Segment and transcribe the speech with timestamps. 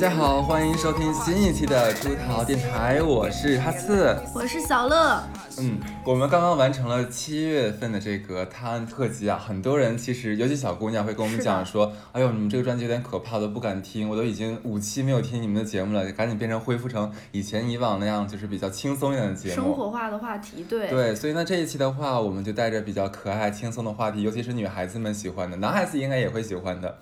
[0.00, 5.22] 家好，欢迎收听新一期的出逃电台，我是哈刺，我是小乐。
[5.58, 26.96] 嗯，我们刚刚完成了七月份的这个探案特辑啊，很多人其实，尤其小姑娘会跟我们讲说，哎呦，你们这个专辑有点可怕，都不敢听，我都已经五期没有听你们的节目了，赶紧变成恢复成以前以往那样，就是比较轻松一点的节目，生活化的话题，对对，所以呢这一期的话，我们就带着比较可爱轻松的话题，尤其是女孩子们喜欢的，男孩子应该也会喜欢的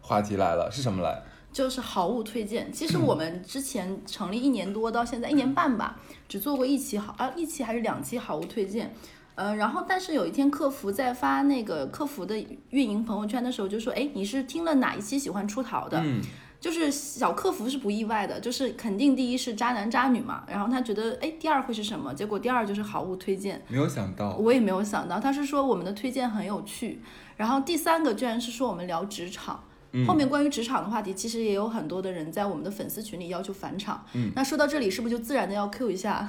[0.00, 1.20] 话题来了，是什么来？
[1.54, 2.70] 就是好物推荐。
[2.72, 5.96] 其实我们之前成立一年多到现在一年半吧，
[6.28, 8.92] 只做过一期好啊，一期还是两期好物推荐。
[9.36, 12.36] 呃，然后但是有一天客服在发那个客服的
[12.70, 16.20] 运营朋友圈的时候，就说：“哎，你是听了哪一期喜欢出逃的？”嗯，
[16.60, 22.12] 就是小客服是不意外的，就是肯定第一是渣男渣女嘛，然后他觉得哎，第二会是什么？
[22.12, 23.62] 结果第二就是好物推荐。
[23.68, 27.00] 没有想到，我也没有想到，他是说我们的推荐很有趣，
[27.36, 29.62] 然后第三个居然是说我们聊职场。
[30.06, 34.04] 后面关于职场的话题，其实也有很多的人在我们的粉丝群里要求返场。
[34.14, 36.28] 嗯，那说到这里，是不是就自然的要 Q 一下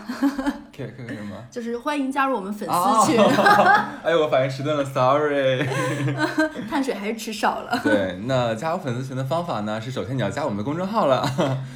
[0.72, 1.36] ？Q Q 什么？
[1.50, 3.20] 就是欢迎加入我们粉丝群。
[4.04, 5.66] 哎呦，我反应迟钝了，Sorry。
[6.70, 7.80] 碳水还是吃少了。
[7.84, 9.82] 对，那加入粉丝群的方法呢？
[9.82, 11.26] 是首先你要加我们的公众号了。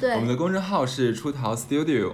[0.00, 2.12] 对，我们的公众号是出逃 Studio。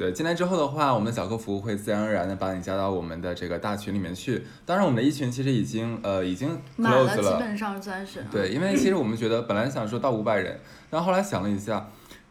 [0.00, 4.42] 对，进来之后的话，我们的小客服会自然而然的把你加到我们的这个大群里面去。
[4.64, 8.24] 当然，我们的一群其实已经呃已经 close 了，基本上算是。
[8.32, 11.86] 对，因为其实我们觉得本来想说到五百人，然后后来想了一下。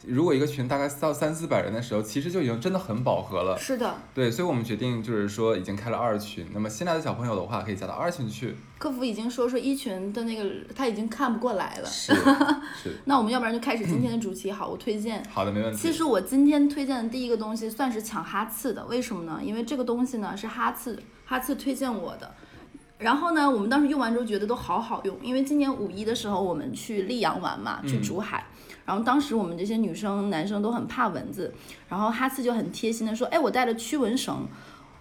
[0.08, 3.58] 如果一个群大概到三四百人的时候，其实就已经真的很饱和了。
[3.58, 6.48] 是的，对，所以我们决定就是说已经开了二群。
[6.54, 8.56] 那么新来的小朋友的话，可以加到二群去。
[8.78, 11.86] 客服已经说说一群的那个他已经看不过来了。
[11.86, 12.14] 是
[12.82, 12.98] 是。
[13.04, 15.22] 那我们要不然就开始今天的主题，好，我推荐。
[15.30, 15.78] 好的，没问题。
[15.78, 19.42] 其实我今天推荐的第一个东西算是抢哈次的，为什么呢？
[19.44, 22.32] 因为这个东西呢是哈次哈次推荐我的。
[23.00, 28.46] 然后呢，我们当时用完之后觉得都好好用，因为今年五一的时候我们去溧阳玩嘛，去竹海。
[28.90, 31.54] 然后当时我们这些女生、男生都很怕蚊子，
[31.88, 34.48] 然后哈次就很贴心的说：“哎，我带了驱蚊绳。”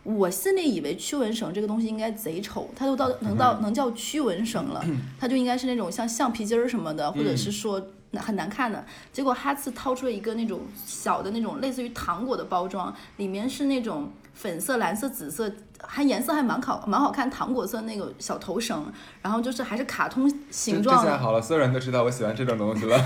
[0.04, 4.84] 我心里以为驱蚊绳这个东西应该贼丑，它都到能到能叫驱蚊绳了，
[5.18, 7.82] 它就应该是那种像橡皮筋儿什么的，或者是说
[8.14, 8.84] 很难看的。
[9.10, 15.52] 结果哈次掏出了一个那种小的那种类似于糖果的包装，里面是那种粉色、蓝色、紫色。
[15.80, 18.84] 还颜色还蛮好，蛮好看，糖果色那个小头绳，
[19.22, 21.00] 然后就是还是卡通形状。
[21.00, 22.98] 现在好了，所有人都知道我喜欢这种东西了。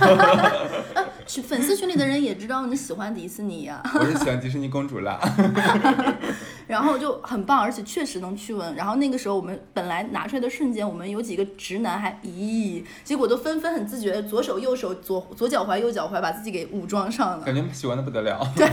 [1.27, 3.83] 群粉丝群里的人也知道你喜欢迪士尼呀。
[3.95, 5.21] 我是喜欢迪士尼公主啦。
[6.73, 8.75] 然后就很棒，而且确实能驱蚊。
[8.75, 18.41] 然后那个时候我们本来拿出来的瞬间，我们有几个直男还咦，结果都纷纷很自觉，左手右手左左脚踝右脚踝把自己给武装上了，感觉喜欢的不得了。
[18.57, 18.67] 对，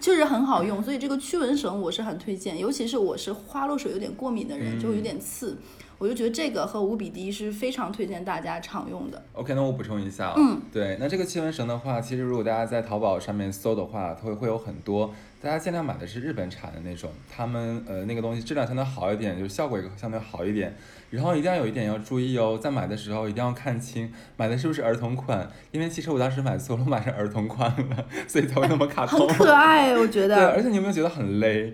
[0.00, 5.58] 确实很好用，所以这个驱蚊绳我是很推荐，尤其是我是花露水有点过敏的人，就有点刺。
[5.98, 9.22] 我就觉得这个和五比滴是非常推荐大家常用的。
[9.32, 20.74] OK，那我补充一下，嗯，对，那这个气温绳的话，其实如果大家在淘宝上面搜的话，它会会有很多，大家尽量买的是日本产的那种，他们呃那个东西质量相对好一点，就是效果也相对好一点。
[21.10, 29.28] 然后一定要有一点要注意哦，在买的时候一定要看清买的是不是儿童款，因为其实我当时买错了，我买成儿童款了，所以才会那么卡通。
[29.28, 30.34] 很可爱，我觉得。
[30.34, 31.72] 对，而且你有没有觉得很勒？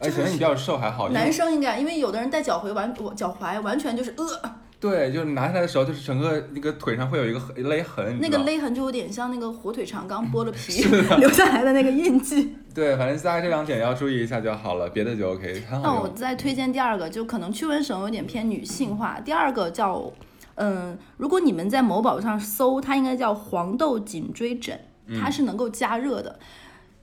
[0.00, 4.54] 而且你比较瘦还好，男生应该，因为有的人戴脚踝完，我脚踝完全就是呃。
[4.80, 8.18] 对，就是拿下来的时候，就是整个那个腿上会有一个勒痕。
[8.20, 10.84] 那个勒痕就有点像那个火腿肠刚剥了皮
[11.18, 12.54] 留下来的那个印记。
[12.74, 15.62] 对，反正大概这两点要注意一下就好了，别的就 OK。
[15.82, 19.18] 那我再推荐第二个，就可能驱蚊绳有点偏女性化。
[19.24, 20.12] 第二个叫，
[20.56, 24.78] 嗯，如果你们在某宝上搜，它应该叫黄豆颈椎枕，
[25.18, 26.38] 它是能够加热的。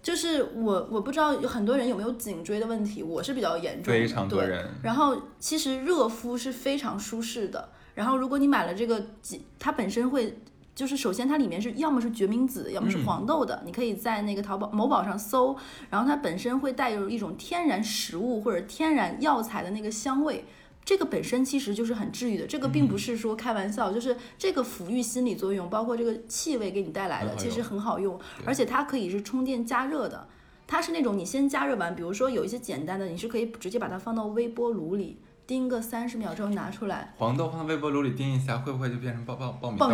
[0.01, 4.67] 就是我我不知道有很多人有没有颈椎的问题，我是比较严重，非常多人。
[4.83, 7.69] 然后其实热敷是非常舒适的。
[7.93, 10.39] 然后如果你买了这个颈，它本身会
[10.73, 15.55] 就是首先它里面是要么是决明子，要么是黄豆的，你可以在那个淘宝某宝上搜，
[15.89, 20.45] 然后它本身会带有一种天然食物或者天然药材的那个香味。
[20.83, 30.27] 这个本身其实就是很治愈的，这个并不是说开玩笑，就是这个抚育心理作用，包括这个气味给你带来的，其实很好用，而且它可以是充电加热的，
[30.67, 37.13] 它是那种你先加热完，比如说有一些简单的，你是可以直接把它放到微波炉里叮个三十秒之后拿出来。
[37.17, 39.89] 黄豆放到微波炉里叮一下，会不会就变成爆爆爆米豆？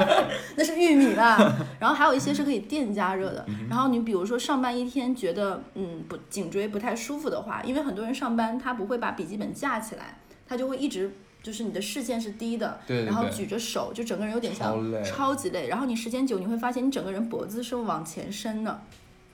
[0.56, 1.36] 那是玉米啦。
[1.78, 3.44] 然后还有一些是可以电加热的。
[3.68, 10.18] 然后你比如说上班一天觉得嗯不颈椎不太舒服的话，因为很多人上班他不会把笔记本架起来。
[10.52, 11.10] 他就会一直
[11.42, 15.66] 就是你的视线是低的，然后举着手，就整个人有点像超级累。
[15.68, 18.82] 然后你时间久，你会发现你整个人脖子是往前伸的。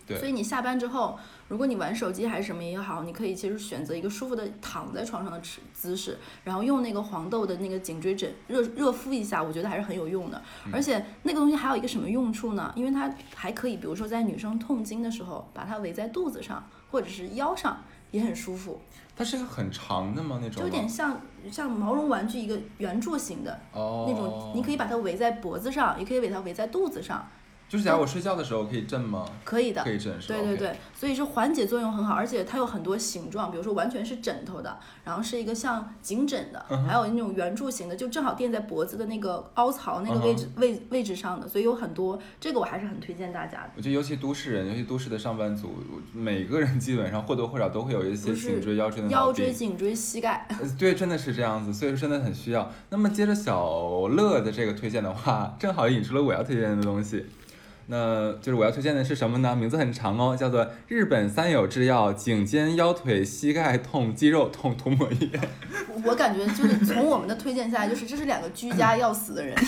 [0.07, 1.19] 对所以你下班之后，
[1.49, 10.41] 如果你玩手机还是什么也好，你可以其实选择一个舒服的躺在床上的姿姿势，然后用那个黄豆的那个颈椎枕热热敷一下，我觉得还是很有用的。
[10.65, 12.73] 嗯而且那个东西还有一个什么用处呢？
[12.75, 18.81] 因为它还可以，比如说在女生痛经的时候，把它围在肚子上或者是腰上，也很舒服，
[19.19, 20.39] 它是一个很长的吗？
[20.41, 21.21] 那种就有点像
[21.51, 23.61] 像毛绒玩具一个圆柱形的。
[23.73, 27.29] 哦，那种，你可以把它围在脖子上，也可以把它围在肚子上，
[27.69, 29.27] 就是假如我睡觉的时候可以震吗？
[29.45, 29.91] 可以的可。
[29.91, 30.39] 以震是吧？
[30.39, 43.71] 对对对，所以是缓解作用很好，而且它有很多形状，比如说完全是枕头的，然后是一个像颈枕的，嗯还有那种圆柱形的，就正好垫在脖子的那个凹槽那个位置、位位置上的，所以有很多，这个我还是很推荐大家的。
[43.77, 45.75] 我觉得尤其都市人，尤其都市的上班族，
[46.15, 49.33] 每个人基本上或多或少都会有一些颈椎、腰椎的毛腰。
[49.33, 52.73] 椎、颈椎、膝盖，呃对，真的是这样子，所以说真的很需要。
[52.89, 57.27] 那么接着小乐的这个推荐的话，正好引出了我要推荐的东西。
[57.91, 59.57] 那就是我要推荐的是什么呢？
[59.57, 65.31] 名字很长哦，叫做日本三有制药颈肩腰腿膝盖痛肌肉痛涂抹液。
[66.05, 69.57] 我感觉就是从我们的推荐下来，就是这是两个居家要死的人，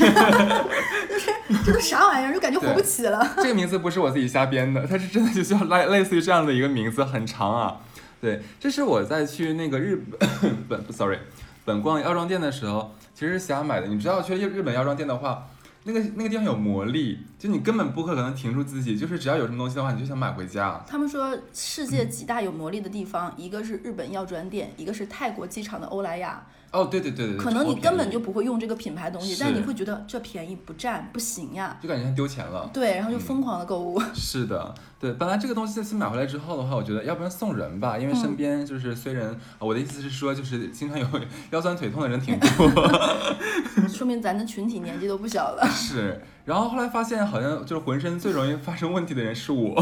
[1.08, 1.32] 就是
[1.64, 3.26] 这都啥玩意儿，就感觉活不起了。
[3.38, 7.80] 这个名字不是我自己瞎编的，它是真的就叫类类似于这样的一个名字，很长啊。
[8.20, 10.28] 对，这是我在去那个日本
[10.68, 11.16] 本，sorry，
[11.64, 13.86] 本逛药妆店的时候，其实是想买的。
[13.86, 15.48] 你知道去日日本药妆店的话，
[15.84, 20.82] 那个那个地方有魔力，就你根本不可能停住自己，就是只要有什么东西的话，你就想买回家。
[20.86, 26.46] 他们说世界几大有魔力的地方，一个是日本药妆店，一个是泰国机场的欧莱雅。
[26.72, 31.76] 哦，对对对对，可能你根本就不会用这个品牌东西，但你会觉得这便宜不占不行呀。
[31.82, 32.70] 就感觉像丢钱了。
[32.72, 34.00] 对，然后就疯狂的购物。
[34.14, 41.04] 是的，对，本来这个东西这次买回来之后的话，我觉得要不然送人吧，因为身边就是虽然、啊我的意思是说，就是经常有
[41.50, 42.70] 腰酸腿痛的人挺多，
[44.00, 45.62] 说明咱的群体年纪都不小了。
[45.68, 49.74] 是，然后后来发现好像就是浑身最容易发生问题的人是我。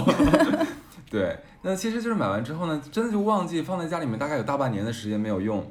[1.09, 5.65] 对，那其实就是买完之后呢，真的就忘记放在家里面，大概有大半年的时间没有用。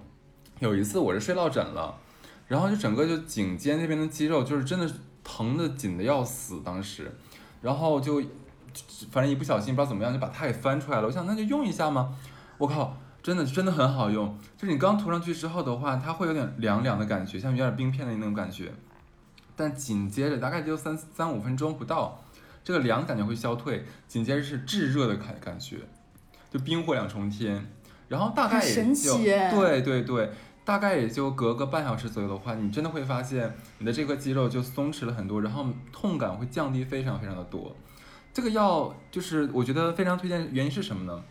[0.59, 1.93] 有一次我是睡落枕了，
[2.47, 4.89] 然后就整个就颈肩那边的肌肉就是真的
[5.25, 7.11] 疼的紧的要死，当时，
[7.61, 8.23] 然后就
[9.11, 11.07] 反正一不小心不知道怎么样就把它给翻出来了。
[11.07, 12.15] 我想那就用一下嘛，
[12.57, 12.95] 我靠，
[13.27, 18.71] 真的真的很好用，就是你刚涂上去之后的话，它会有点凉凉的感觉，像有点冰片的那种感觉。
[19.53, 22.23] 但紧接着大概就三三五分钟不到，
[22.63, 25.79] 这个凉感觉会消退，紧接着是炙热的感感觉，
[26.49, 27.69] 就冰火两重天。
[28.07, 30.31] 然后大概也很神就奇哎对对对，
[30.63, 37.75] 大概也就隔个半小时左右的话，你真的会发现你的这块肌肉就松弛了很多，然后痛感会降低非常非常的多。
[38.33, 41.21] 这个药就是我觉得非常推荐，原因是什么呢？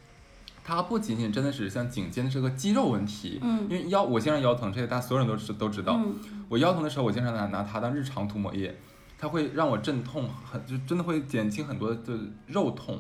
[0.68, 5.92] 它不仅仅真的是像颈肩的这个肌肉问题，嗯因为腰我经常腰疼，这些大家所有人都知都知道。
[5.94, 6.16] 嗯，
[6.48, 8.76] 我腰疼的时候，我经常拿拿它当日常涂抹液，
[9.16, 12.18] 它会让我镇痛很，就真的会减轻很多的
[12.48, 12.98] 肉痛，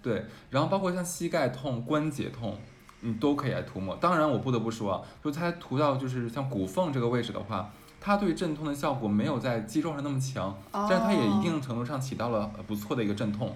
[0.00, 2.56] 对，然后包括像膝盖痛、关节痛，
[3.02, 3.94] 你都可以来涂抹。
[3.96, 7.70] 当然，我不得不说啊，就它涂到就是像骨缝这个位置的话，
[8.00, 13.54] 它对镇痛的效果没有在肌肉上那么强，哦但是它也一定程度上起到了呃不错的一个镇痛。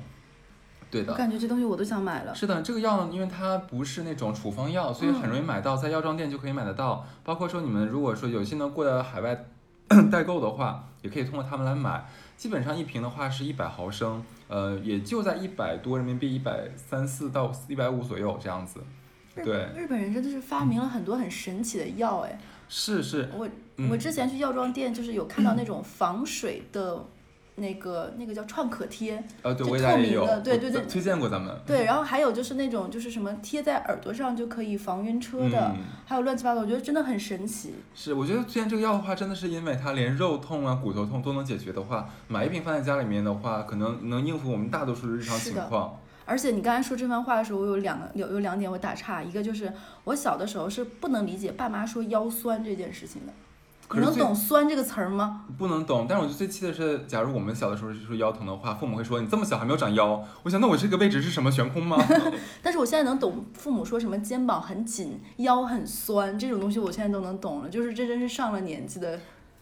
[0.96, 2.34] 对的，我感觉这东西我都想买了。
[2.34, 7.06] 是的，这个药呢，因为它不是那种处方药，所以很容易买到，在药妆店就可以买得到。
[7.22, 9.46] 包括说你们如果说有些能过来海外
[10.10, 12.06] 代购的话，也可以通过他们来买。
[12.36, 18.80] 基本上一瓶的话是一百毫升，呃，也就在一百多人民币，一百三四到一百五左右这样子。
[19.44, 22.38] 对日本人真的是发明了很多很神奇的药哎。
[22.68, 27.04] 是是，我嗯我之前去药妆店，就是有看到那种防水的，
[27.56, 29.82] 那个那个叫创可贴，呃，对，就我也
[30.12, 31.54] 有，透明的对对对推荐过咱们。
[31.66, 37.74] 对，然后还有就是那种就是什么贴在耳朵上就可以防晕车的，嗯还有乱七八糟，我觉得真的很神奇。
[37.94, 45.98] 是，我觉得推荐这个药的话，真的是因为它连肉痛啊、骨头痛都能解决的话，买一瓶放在家里面的话，可能能应付我们大多数的日常情况。
[46.28, 49.72] 而且你刚才说这番话的时候，我有两个有有两点我打岔，一个就是
[50.04, 53.32] 我小的时候是不能理解爸妈说腰酸这件事情的，
[53.92, 55.44] 你能懂“酸”这个词儿吗？
[55.56, 60.22] 不能懂，但是我觉得最气的是，假如我们小的时候是说腰疼的话，父母会说你这么小还没有长腰。
[60.42, 61.96] 我想，那我这个位置是什么悬空吗？
[62.62, 67.68] 但是我现在能懂父母说什么肩膀很紧、腰很酸这种东西，我现在都能懂了。
[67.68, 69.18] 就是这真是上了年纪的，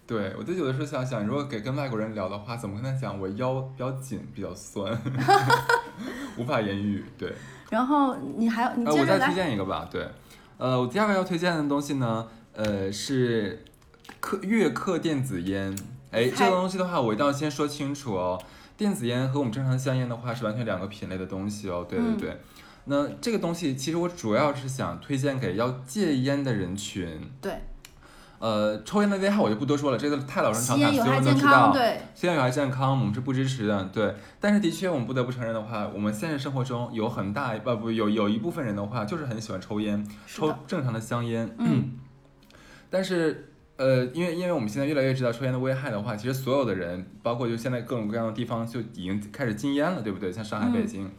[0.07, 4.99] 对，我就有的时候想想，如果给跟外国人聊的话，怎么跟他讲我腰比较紧，比较酸，
[6.39, 7.05] 无法言喻。
[7.19, 7.33] 对，
[7.71, 9.87] 然后你还有你呃，我再推荐一个吧。
[9.91, 10.09] 对，
[10.57, 13.65] 呃，我第二个要推荐的东西呢，呃，是
[14.21, 15.77] 克悦克电子烟。
[16.11, 18.41] 哎，这个东西的话，我一定要先说清楚哦。
[18.77, 21.87] 电子烟和我们正常的香烟的话是完全两个品类的东西哦。
[21.89, 22.41] 对对嗯对。
[22.87, 27.19] 那这个东西其实我主要是想推荐给要戒烟的人群。
[27.41, 27.53] 对，
[28.39, 31.73] 呃，抽烟的危害我就不多说了，这个太老生常谈，所有人都知道。
[31.73, 34.15] 对，吸烟有害健康，我们是不支持的，对。
[34.39, 41.49] 但是的确，我们不得不承认的话，我们现实生活中有很大呃不有有一部分人的话，就是很喜欢抽烟，抽，正常的香烟。
[41.59, 41.93] 嗯。
[42.91, 50.33] 但是呃，因为因为我们现在越来越知道抽烟的危害的话，其实所有的人，包括就现在各种各样的地方就已经开始禁烟了，对不对？
[50.33, 51.11] 像上海、嗯北京。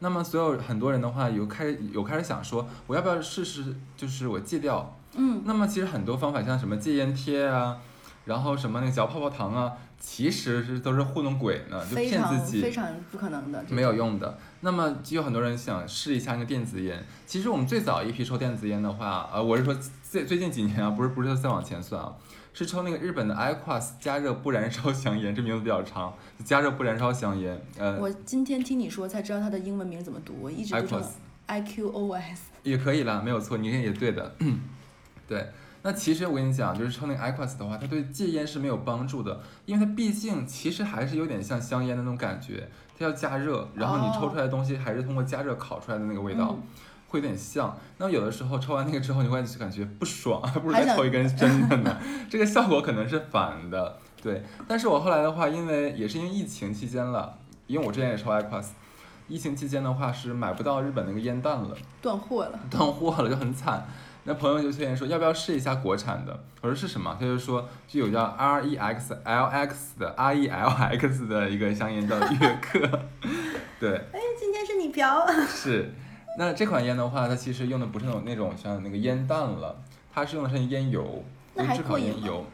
[0.00, 7.78] 那么所有很多人的话，有开始有开始想说，我要不要试试，就是我戒掉嗯，那么其实很多方法，像什么戒烟贴啊，
[8.26, 9.72] 然后什么那个嚼泡泡糖啊，
[10.06, 13.94] 其实是都是糊弄鬼呢，就骗自己，非常不可能的，没有。
[13.94, 14.38] 用的。
[14.60, 17.02] 那么就有很多人想试一下那个电子烟。
[17.26, 22.12] 其实我们最早一批抽电子烟的话，呃，我是说最最近几年啊，不是不是再往前算啊，
[22.52, 31.02] 是抽那个日本的 IQOS 加热不燃烧香烟，这名字比较长，加热不燃烧香烟，呃，我今天听你说才知道它的英文名怎么读，我一直读成
[31.48, 32.38] IQOS。
[32.62, 34.34] 也可以啦，没有错，你这也对的。
[35.26, 35.48] 对，
[35.84, 46.48] 那其实我跟你讲，就是抽那个 IQOS 的话，它对戒烟是没有帮助的，因为它毕竟其实还是有点像香烟的那种感觉，它要加热，然后你抽出来的东西还是通过加热烤出来的那个味道。
[46.50, 46.62] 嗯
[47.06, 51.96] 会有点像，那有的时候抽完那个之后，你会感觉不爽，还 不如再抽一根真的呢。
[52.28, 54.42] 这个效果可能是反的，对。
[54.66, 57.38] 但是我后来的话，因为也是因为疫情期间了，
[57.68, 58.70] 因为我之前也抽 IQOS，
[59.28, 61.76] 疫情期间的话是买不到日本那个烟弹了。
[62.02, 62.58] 断货了。
[62.68, 63.86] 断货了，就很惨。
[64.24, 66.44] 那朋友就推荐说，要不要试一下国产的？
[66.62, 67.14] 我说是什么？
[67.20, 72.80] 他就说就有叫 R E X L X 的 R E L X 的一个香烟叫悦 克，
[73.78, 75.26] 对，哎，今天是你嫖。
[75.46, 75.92] 是。
[76.36, 79.76] 那这款烟的话，它其实用的不是那种那种像那个烟弹了，
[80.12, 81.22] 它是用的是烟油，
[81.54, 82.46] 那就是制还过瘾吗烤烟油。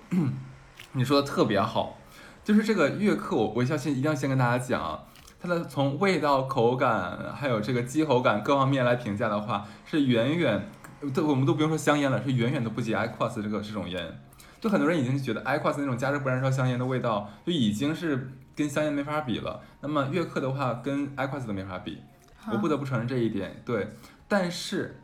[0.93, 1.97] 你说的特别好，
[2.45, 5.05] 就是这个悦克，我我要先一定要先跟大家讲啊，
[5.41, 10.69] 它的从味道、口感还有这个激喉感各方面来评价的话，是远远，
[11.15, 14.21] 都我们都不用说香烟了，是远远都不及 IQOS 这个这种烟。
[14.61, 19.63] 就很多人已经觉得 IQOS 那种加热不燃烧香烟的味道，就已经是跟香烟没法比了。
[19.81, 21.99] 那么悦刻的话，跟 IQOS 都没法比。
[22.53, 23.95] 我不得不承认这一点，对。
[24.29, 25.01] 但是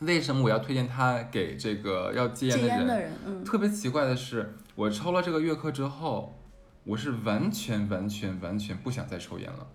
[0.00, 2.86] 为什么我要推荐它给这个要戒烟的人？
[2.86, 6.38] 的人，嗯，特别奇怪的是，我抽了这个悦刻之后，
[6.84, 9.66] 我是完全完全完全不想再抽烟了，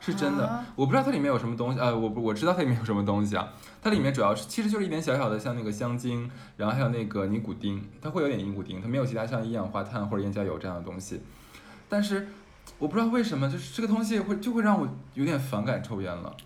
[0.00, 0.46] 是真的。
[0.46, 3.48] 啊我不知道它里面有什么东西，呃，我不我知道它里面有什么东西啊。
[3.82, 11.20] 它里面主要是其实就是一点小小的像那个香精，然后还有那个尼古丁，它会有点尼古丁，它没有其他像一氧化碳或者烟焦油这样的东西。
[11.88, 12.28] 但是
[12.78, 16.36] 我不知道为什么，就是这个东西会就会让我有点反感抽烟了。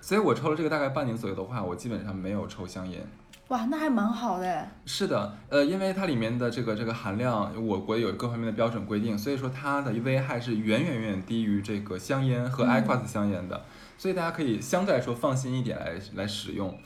[0.00, 3.04] 所以我抽了这个大概半年左右的话，我基本上没有抽香烟。
[3.48, 4.68] 哇，那还蛮好的哎。
[4.86, 13.64] 是的，呃，因为它里面的这个这个含量，我国有各方面的标准规定，所以说它的危害是远远远低于这个香烟和嗯 IQOS 香烟的，
[13.96, 16.76] 所以大家可以相对来说放心一点来来使用。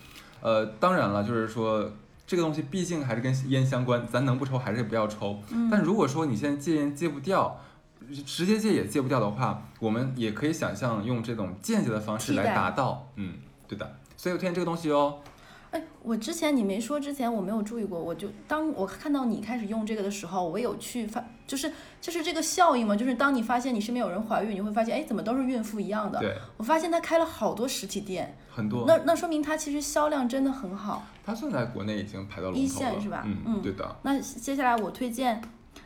[0.42, 1.90] 呃，当然了，就是说
[2.26, 5.40] 这个东西毕竟还是跟烟相关，咱能不抽还是不要抽。
[5.50, 7.58] 嗯但如果说你现在戒烟戒不掉，
[8.26, 13.32] 直接戒也戒不掉的话，我们也可以想象用这种间接的方式来达到，嗯，
[13.66, 13.94] 对的。
[14.18, 15.20] 所以我推荐这个东西哦。
[16.00, 26.18] 哎，我之前你没说之前我没有注意过，我就当我看到你开始用这个的时候，我有去发，就是就是这个效应嘛，就是当你发现你身边有人怀孕，你会发现，哎，怎么都是孕妇一样的。
[26.18, 28.84] 对，我发现他开了好多实体店，很多。
[28.86, 31.06] 那那说明它其实销量真的很好。
[31.24, 33.96] 它算在国内已经排到了，一线是吧嗯，嗯对的。
[34.02, 35.42] 那接下来我推荐，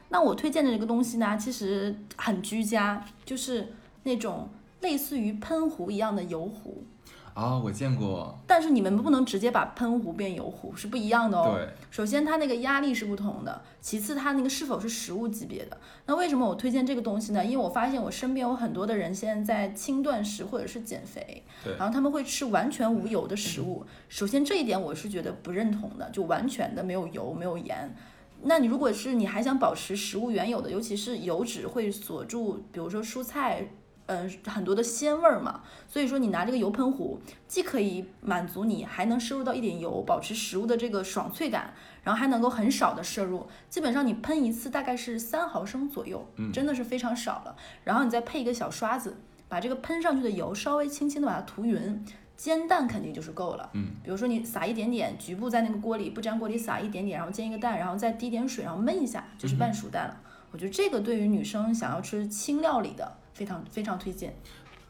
[0.09, 4.49] 那我推荐的这个东西呢，其实很居家，就是那种
[4.80, 6.85] 类似于喷壶一样的油壶。
[7.34, 8.38] 啊，我见过。
[8.46, 11.56] 但是你们不能直接把喷壶变油壶，是不一样的哦。
[11.56, 15.76] 对，首先它那个压力是不同的，其次它那个是否是食物级别的。
[16.06, 17.44] 那为什么我推荐这个东西呢？
[17.44, 23.84] 因为我发现我身边有很多的人现在在轻断食或者是减肥，对然后他们会吃完全无油的食物。
[24.08, 27.94] 首先这一点我是觉得不认同的，就完全的没有油没有盐。
[28.42, 33.66] 那你如果是你还想保持食物原有的，尤其是油脂会锁住，比如说蔬菜，
[34.06, 35.62] 嗯、很多的鲜味儿嘛。
[35.88, 43.46] 所以说你拿这个油喷壶，既可以满足你，还能摄入到一点油，保持食物的这个爽脆感，然后还能够很少的摄入。
[43.68, 47.56] 基本上你喷一次大概是三毫升左右，嗯真的是非常少了。
[47.84, 49.16] 然后你再配一个小刷子，
[49.49, 52.04] 把这个喷上去的油稍微轻轻的把它涂匀。
[52.37, 60.20] 煎蛋肯定就是够了，嗯，比如说你撒一点点，局部在那个锅里不粘锅里撒一点点，然后煎一个蛋，然后再滴点水，然后焖一下，就是半熟蛋了。
[60.50, 64.34] 我觉得这个对于女生想要吃轻料理的，非常非常推荐。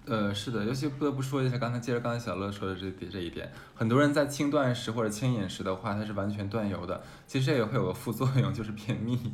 [0.07, 9.33] 呃，是的，尤其不得不说一下，刚才接着刚才小乐说的这这一点，很多人在轻断食或者轻饮食的话，它是完全断油的，其实这也会有个副作用，就是便秘。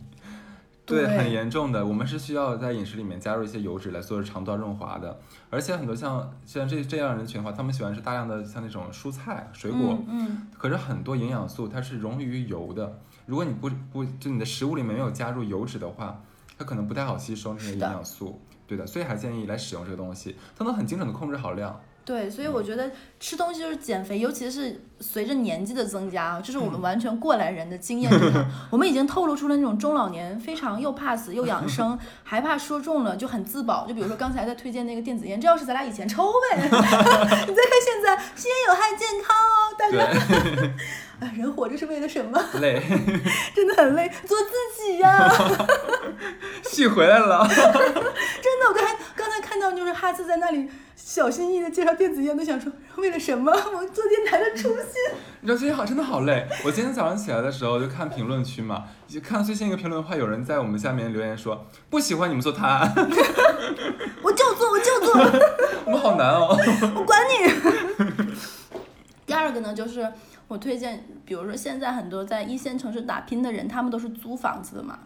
[0.87, 1.85] 对，很严重的。
[1.85, 16.21] 我们是需要在饮食里面加入一些油脂来做肠道润滑的，而且很多像像这这样人群的话，他们喜欢吃大量的像那种蔬菜、水果，嗯嗯，可是很多营养素它是溶于油的，如果你不不就你的食物里面没有加入油脂的话，
[16.59, 18.41] 它可能不太好吸收那些营养素。
[18.71, 21.81] 对的，所以还建议来使用这个东西，它能很精准的控制好量。
[22.05, 28.13] 对，所以我觉得吃东西就是减肥，尤其是随着年纪的增加啊，这是我们嗯完全过来人的经验
[28.71, 33.87] 我们已经透露出了那种中老年非常又怕死又养生， 还怕说中了就很自保。
[33.87, 36.85] 就比如说刚才在推荐那个电子烟，这要是咱俩以前抽呗， 你再看
[37.83, 39.97] 现在吸烟有害健康哦，大家，
[40.61, 40.71] 对，
[41.21, 42.39] 哎人活着是为了什么？
[42.61, 42.83] 累，
[43.55, 45.29] 真的很累，做自己呀、
[46.63, 47.49] 戏回来了。
[47.49, 53.51] 真的，我刚才刚才看到就是哈斯在那里小心翼翼的介绍电子烟，都想说为了什么？
[53.53, 54.90] 我做电台的初心。
[55.43, 56.47] 你知道最近好真的好累。
[56.65, 62.93] 我今天早上起来的时候就看评论区嘛，就看最新一个评论的话，有人在我们下面留言说不喜欢你们做探案，
[64.23, 65.15] 我就做，我就做，
[65.87, 66.55] 我们好难哦。
[66.95, 68.35] 我管你。
[69.25, 70.13] 第二个呢，就是
[70.47, 74.99] 我推荐，比如说现在很多在一线城市打拼的人，他们都是租房子的嘛。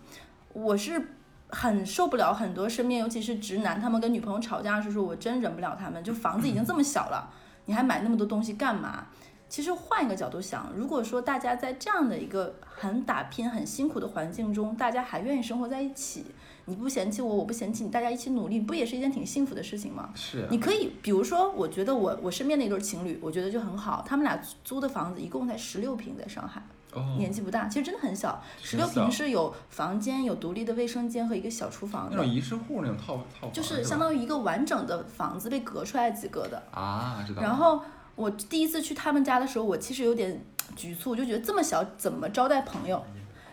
[0.53, 1.11] 我是
[1.51, 6.03] 很受不了很多身边，尤其是直男，他们跟女朋友吵架的时候，我真忍不了他们。
[6.03, 7.31] 就房子已经这么小了，
[7.67, 9.07] 你还买那么多东西干嘛？
[9.55, 16.25] 其实换一个角度想，如果说大家在这样的一个很打拼、很辛苦的环境中，大家还愿意生活在一起，
[16.65, 20.11] 你不嫌弃我，我不嫌弃你，大家一起努力，不也是一件挺幸福的事情吗？
[20.17, 26.61] 是啊你可以，比如说，我觉得我我身边的一对情侣，我觉得就很好，他们俩租的房子一共才十六平，在上海，
[26.93, 36.61] 哦，年纪不大，其实真的很小，十六平是有房间、有独立的卫生间和一个小厨房的，那种一室户那种套套房，就是相当于一个完整的房子被隔出来几个的。
[36.73, 37.41] 啊，知道。
[37.41, 37.81] 然后
[38.17, 40.45] 我第一次去他们家的时候，我其实有点
[40.77, 43.05] 局促，就觉得这么小怎么招待朋友？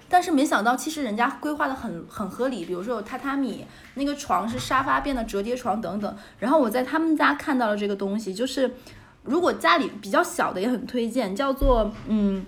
[0.08, 3.66] 但是没想到，其实人家规划的很很合理，比如说有榻榻米，
[3.96, 6.18] 那个床是沙发变的折叠床等等。
[6.40, 8.76] 然后我在他们家看到了这个东西，就是
[9.24, 12.46] 如果家里比较小的也很推荐，叫做嗯。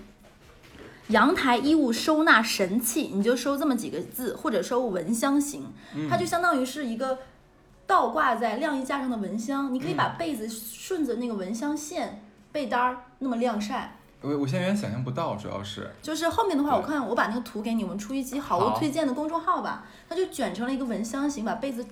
[1.08, 5.66] 阳台衣物收纳神器，你就收这么几个字，或者收蚊香型，
[6.08, 7.18] 它就相当于是一个
[7.86, 13.96] 倒挂在晾衣架上的蚊香，你可以把被子顺着那个蚊香线被单儿那么晾晒。
[14.20, 15.90] 我我现在有点想象不到，主要是。
[16.00, 21.86] 就是后面的话，我看我把那个图给你，我们出一期好物推荐的公众号吧，它就卷成了一个蚊香型，把被子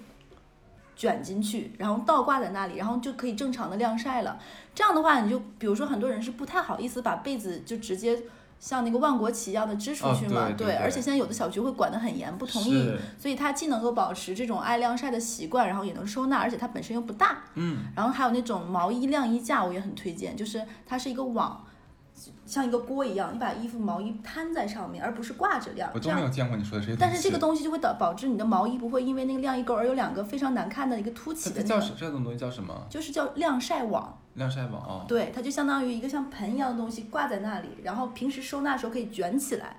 [0.96, 4.38] 卷进去，然后倒挂在那里，然后就可以正常的晾晒了。
[4.74, 8.22] 这样的话，你就比如说很多人是不太好意思把被子就直接
[8.62, 17.38] 像那个万国旗一样的支出哦去嘛，对对对而且现在有的小区会管得很严，不同意，所以它既能够保持这种爱晾晒的习惯，然后也能收纳，而且它本身又不大。
[17.54, 21.64] 嗯，然后还有那种毛衣晾衣架，我也很推荐，就是它是一个网，
[22.46, 25.98] 像一个锅一样，你把衣服毛衣摊在上面，而不是挂着晾我。
[25.98, 27.00] 都没有见过你说的这些东西。
[27.00, 32.86] 但是这个东西就会导导致你的毛衣不会因为那个晾衣钩而有两个非常难看的一个凸起它的那个，这叫什这种东西叫什么？
[32.88, 34.16] 就是叫晾晒网。
[34.34, 35.04] 晾晒网啊。
[35.06, 39.76] 对，它就相当于一个像盆一样的东西挂在那里，然后平时收纳的时候可以卷起来。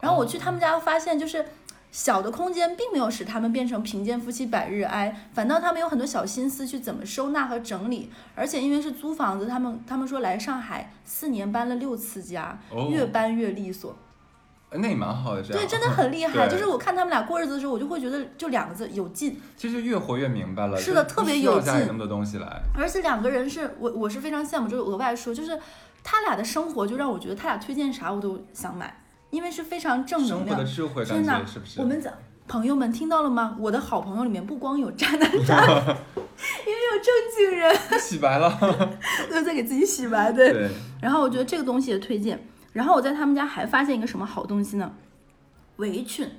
[0.00, 1.44] 然后我去他们家发现，就是
[1.90, 8.10] 小的空间并没有使他们变成贫贱夫妻百日哀，反倒他们有很多小心思去怎么收纳和整理。
[8.34, 13.94] 而且因为是租房子，他们他们说来上海四年搬了六次家，哦越搬越利索。
[14.72, 15.60] 那也蛮好的，这样。
[15.60, 16.48] 对， 真的很厉害。
[16.48, 19.40] 就是我看他们俩过日子的时候，我就会觉得就两个字有劲。
[19.56, 20.76] 其实越活越明白了。
[20.76, 22.62] 是的特别有劲家里那么多东西来。
[22.78, 25.58] 而且两个人是我我是非常羡慕，就是额外说，就是
[26.04, 30.68] 他俩的生活就让我觉得他俩推荐啥我都想买，因为是非常正能量生活的。
[30.68, 31.80] 智慧感天哪觉是不是？
[31.80, 32.12] 我们讲
[32.46, 33.56] 朋友们听到了吗？
[33.58, 35.74] 我的好朋友里面不光有渣男 渣女，
[36.66, 38.56] 也有正经人，洗白了。
[39.30, 40.30] 都在给自己洗白。
[40.30, 40.52] 对。
[40.52, 40.70] 对，
[41.02, 42.46] 然后我觉得这个东西也推荐。
[42.72, 44.92] 然后我在他们家还发现一个什么好东西呢？
[45.76, 46.30] 围裙。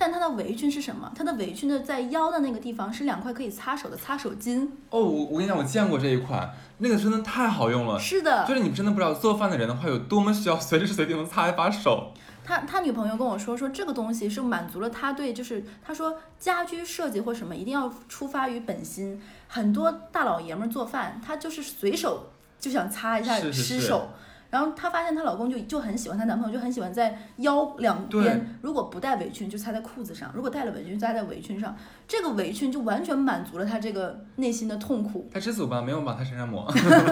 [0.00, 1.10] 但它的围裙是什么？
[1.12, 4.64] 它的围裙的在腰的那个地方是两块可以擦手的擦手巾。
[4.90, 6.48] 哦，我我跟你讲，我见过这一款，
[6.78, 7.98] 那个真的太好用了。
[7.98, 12.12] 是的，就是你真的不知道做饭的人的话有多么需要随时随地能擦一把手。
[12.44, 19.20] 他他女朋友跟我说，说这个东西是满足了他对，就是他说家居设计或什么一定要出发于本心。
[19.48, 24.10] 很多大老爷们儿做饭，他就是随手就想擦一下是是是湿手。
[24.50, 31.76] 然后她发现她老公就就很喜欢，她男朋友就很喜欢在腰两边，如果不带围裙就擦在裤子上，如果带了围裙就扎在围裙上。
[32.06, 35.28] 这个围裙就完全满足了她这个内心的痛苦。
[35.32, 36.66] 她知足吧，没有往她身上抹。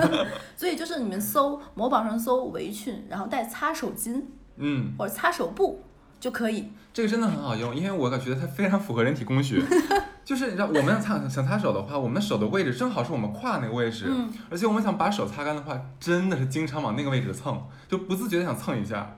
[0.56, 4.22] 所以就是你们搜某宝上搜围裙，然后带擦手巾
[4.56, 5.82] 嗯，或者擦手布
[6.18, 6.72] 就可以。
[6.96, 9.62] 这个真的很好用，因为我感觉它非常符合人体工学。
[10.24, 19.14] 就是你知道，我们擦想擦手的话，我们手的位置正好是我们胯那个位置，嗯，而且我们想把手擦干的话，真的是经常往那个位置蹭，就不自觉的想蹭一下。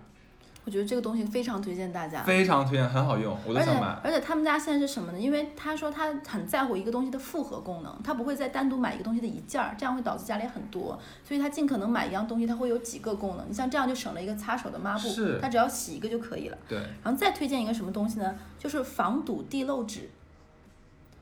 [0.69, 2.23] 我觉得这个东西非常推荐大家。
[2.25, 3.89] 非常推荐，很好用，我都而且想买。
[4.05, 5.19] 而且他们家现在是什么呢？
[5.19, 13.49] 因为他说他很在乎一个东西的复合功能，他不会再单独买一个东西的一件儿，这样会导致家里很多，所以他尽可能买一样东西，它会有几个功能。
[13.49, 16.59] 你像这样就省了一个擦手的抹布是，它只要洗一个就可以了。
[16.69, 18.35] 对，然后再推荐一个什么东西呢？
[18.59, 20.11] 就是防堵地漏纸，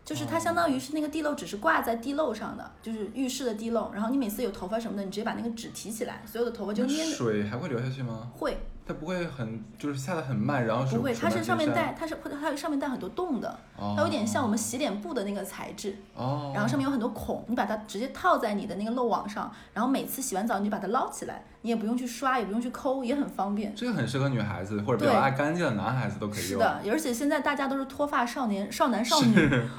[0.04, 3.92] 就是它相当于是那个地漏纸是挂在地漏上的，就是浴室的地漏。
[3.92, 7.14] 然后你每次有头发什么的，你直接把那个纸提起来，所有的头发就那粘着。
[7.14, 8.28] 水还会流下去吗？
[8.36, 11.12] 会它不会很就是下的很慢，然后水不会？
[11.12, 15.96] 它是上面带，它是它上面带很多洞的，它有点像我们洗脸布的那个材质。
[16.14, 23.74] 哦，然后上面有很多孔，你把它直接套在你的那个漏网上，然后每次洗完澡你就把它捞起来，你也不用去刷，也不用去抠，也很方便。
[23.74, 26.52] 这个很适合女孩子或者比较爱干净的男孩子都可以用。
[26.52, 29.34] 是的，而且现在大家都是脱发少年、少男少女，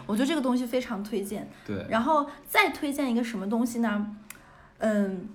[0.06, 1.50] 我觉得这个东西非常推荐。
[1.66, 4.16] 对，然后再推荐一个什么东西呢？
[4.80, 5.30] 嗯，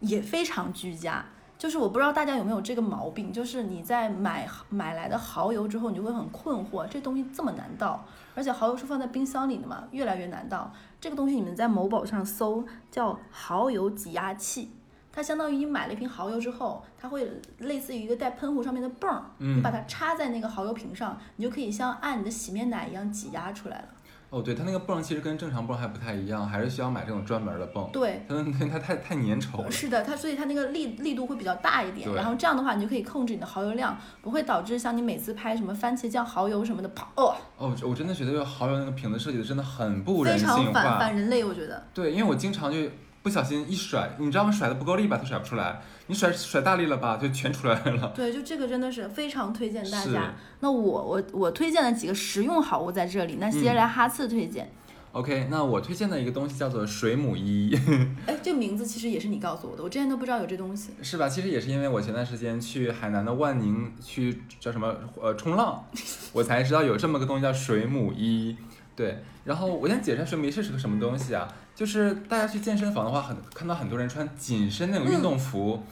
[0.00, 1.24] 也非常居家。
[1.64, 10.70] 就是我不知道大家有没有这个毛病，就是你在买买来的蚝油之后，你就会很困惑，这东西这么难倒，而且蚝油是放在冰箱里的嘛，越来越难倒。
[11.00, 14.72] 这个东西你们在某宝上搜叫蚝油挤压器，
[15.10, 23.88] 它相当于你买了一瓶蚝油之后，它会类似于一个带喷壶上面的泵你把它插在那个蚝油瓶上，你就可以像按你的洗面奶一样挤压出来了。
[24.34, 27.88] 哦，对，它那个泵其实跟正常泵还不太一样，还是需要买这种专门的泵。
[27.92, 29.70] 对，它它它太太粘稠了。
[29.70, 40.98] 是的，它所以它那个力力度会比较大一点，然后这样的话，你就可以控制你的蚝油量，不会导致像你每次拍什么番茄酱、蚝油什么的，啪哦，哦，我真的觉得这个蚝油那个瓶子设计的真的很不人非常反。
[40.98, 41.86] 反人类，我觉得。
[41.94, 42.78] 对，因为我经常就
[43.24, 44.52] 不小心一甩，你知道吗？
[44.52, 48.12] 甩的不够力吧，它甩不出来；你甩甩大力了吧，就全出来了。
[48.14, 50.34] 对，就这个真的是非常推荐大家。
[50.60, 54.70] 那我我我推荐的几个实用好物在这里，那接下嗯来哈次推荐。
[55.12, 57.74] OK，那我推荐的一个东西叫做水母衣，
[58.26, 60.90] 哎，这个名字其实也是你告诉我的，我之前都不知道有这东西。
[61.00, 61.26] 是吧？
[61.26, 65.82] 其实也是因为我前段时间去海南的万宁去叫什么呃冲浪，
[66.34, 68.54] 我才知道有这么个东西叫水母衣。
[68.96, 71.48] 对，然后我先解释一下水母衣是个什么东西啊？
[71.74, 75.82] 就是大家去健身房的话，很看到很多人穿紧身那种运动服，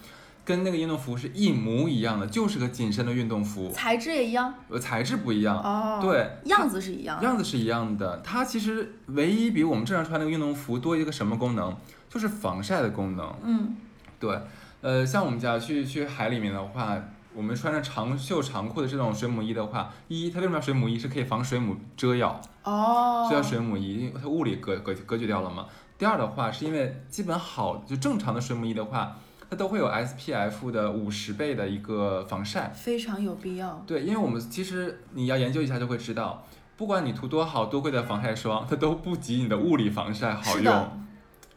[0.44, 5.56] 跟那个运动服是一模一样的，就是个紧身的运动服，材质也一样呃，材质不一样。
[5.58, 7.22] 哦，，对，样子是一样。
[7.22, 11.76] 样子是一样的，它其实唯一比我们正常穿那个运动服多一个什么功能，
[12.08, 13.34] 就是防晒的功能。
[13.42, 13.76] 嗯，
[14.20, 14.38] 对，
[14.80, 16.96] 呃，像我们家去去海里面的话，
[17.34, 20.98] 我们穿着长袖长裤的这种水母衣的话，一它为什么要水母衣？
[20.98, 25.66] 是可以防水母蛰咬，哦，所以叫水母衣，因为它物理隔隔隔绝掉了嘛。
[25.96, 29.16] 第二的话，是因为基本好就正常的水母衣的话，
[29.48, 32.70] 它都会有 SPF 的五十倍的一个防晒。
[32.74, 33.82] 非常有必要。
[33.86, 36.44] 对，因为我们其实你要研究一下就会知道，
[36.76, 41.02] 不管你涂多好多贵的防晒霜，它都不及你的物理防晒好用。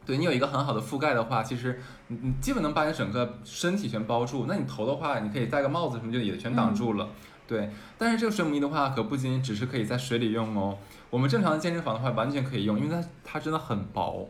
[0.06, 4.46] 对你有一个很好的覆盖的话，其实你你基本能把你整个身体全包住。
[4.48, 7.10] 那你头的话，你可以戴个帽子什么就也全挡住了。
[7.48, 10.78] 对，但是这个水母衣的话，可不仅仅只是可以在水里用哦，
[11.12, 14.28] 我们正常的健身房的话完全可以用，因为它它真的很薄，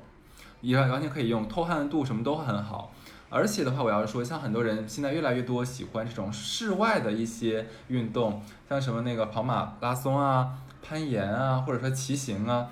[0.59, 2.91] 也完全可以用，透汗度什么都很好。
[3.29, 12.67] 而且的话，我要说，像很多人现在越来越多喜欢这种室外的一些运动，像什么那个跑马拉松啊、攀岩啊，或者说骑行啊。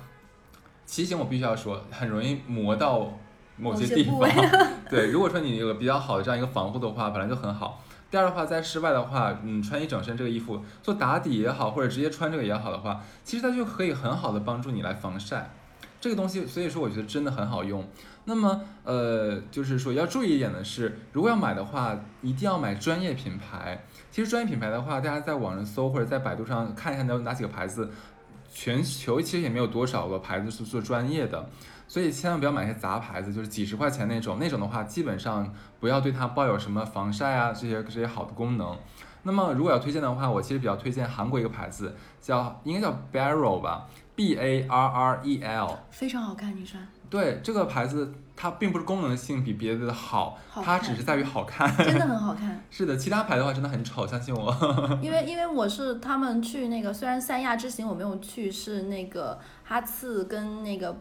[0.86, 3.10] 骑行我必须要说，很容易磨到
[3.56, 4.20] 某某些地方。
[4.90, 7.82] 对，如果说你有个比较好的这样一个防护的话，本来就很好。
[8.10, 15.50] 第二的话，在室外的话，嗯，穿一整身这个衣服做打底也好，或者直接穿这个也好的话，其实它就可以很好的帮助你来防晒。
[16.00, 17.84] 这个东西，所以说我觉得真的很好用。
[18.26, 23.84] 那么，呃，就是说要注意一点的是，如果要买的话，一定要买专业品牌。
[24.10, 27.90] 其实专业品牌的话，大家在网上搜或者在百度上看一下有哪几个牌子，
[28.52, 31.48] 全球其实也没有多少个牌子是做专业的，
[31.86, 38.76] 所以千万不要买些杂牌子，就是几十块钱那种，那种的话基本上不要对它抱有什么防晒啊这些这些好的功能。
[39.22, 45.78] 那么如果要推荐的话，我其实比较推荐韩国一个牌子，叫应该叫 Barrel 吧，B A R R E L。
[45.90, 51.72] 非常好看，你穿，对这个牌子，它并不是功能性比别的好，好它只是在于好看。
[51.76, 52.60] 真的很好看。
[52.72, 54.52] 是的，其他牌的话真的很丑，相信我。
[55.00, 60.96] 因为因为我是他们去那个，虽然三亚之行我没有去，是那个哈次跟那个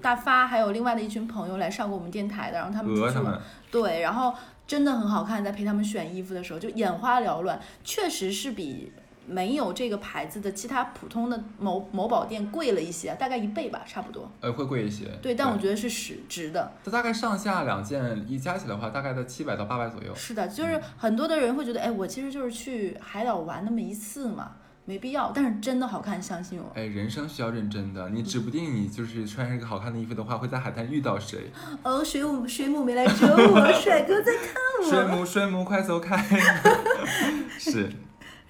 [0.00, 4.32] 大发还有另外的一群朋友来上过我们电台的，然后他们出去玩鹅他们，对，然后
[4.66, 8.90] 真的很好看，在陪他们选衣服的时候就眼花缭乱，确实是比
[9.30, 14.28] 没有这个牌子的其他普通的某某宝店贵了一些，大概一倍吧，差不多。
[14.40, 15.06] 呃，会贵一些。
[15.22, 16.72] 对，但我觉得是实值的。
[16.84, 20.12] 它大概上下两件一加起来的话，大概在七百到八百左右。
[20.16, 24.50] 是的，就是很多的人会觉得，哎，我其实就是去海岛玩那么一次嘛，
[24.84, 25.30] 没必要。
[25.32, 26.72] 但是真的好看，相信我。
[26.74, 31.50] 哎，人生需要认真的，你指不定你就是穿上一个好看的衣服的话，会在海滩遇到谁。
[31.84, 34.90] 哦，水母水母没来追我， 帅哥在看我。
[34.90, 36.16] 水母，水母，快走开！
[37.58, 37.90] 是，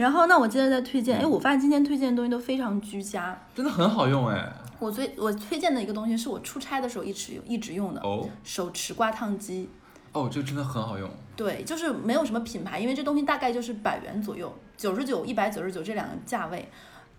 [0.00, 3.38] 然后那我接着再推荐，哎，我发现今天推荐的东西都非常居家。
[3.54, 4.50] 真的很好用哎。
[4.78, 9.68] 我最我推荐的一个东西是我出差的时候一直用一直用的哦手持挂烫机。
[10.12, 11.06] 哦，这个真的很好用。
[11.36, 16.66] 对，就是没有什么品牌，因为这东西大概就是百元左右，九十九、一百九十九这两个价位。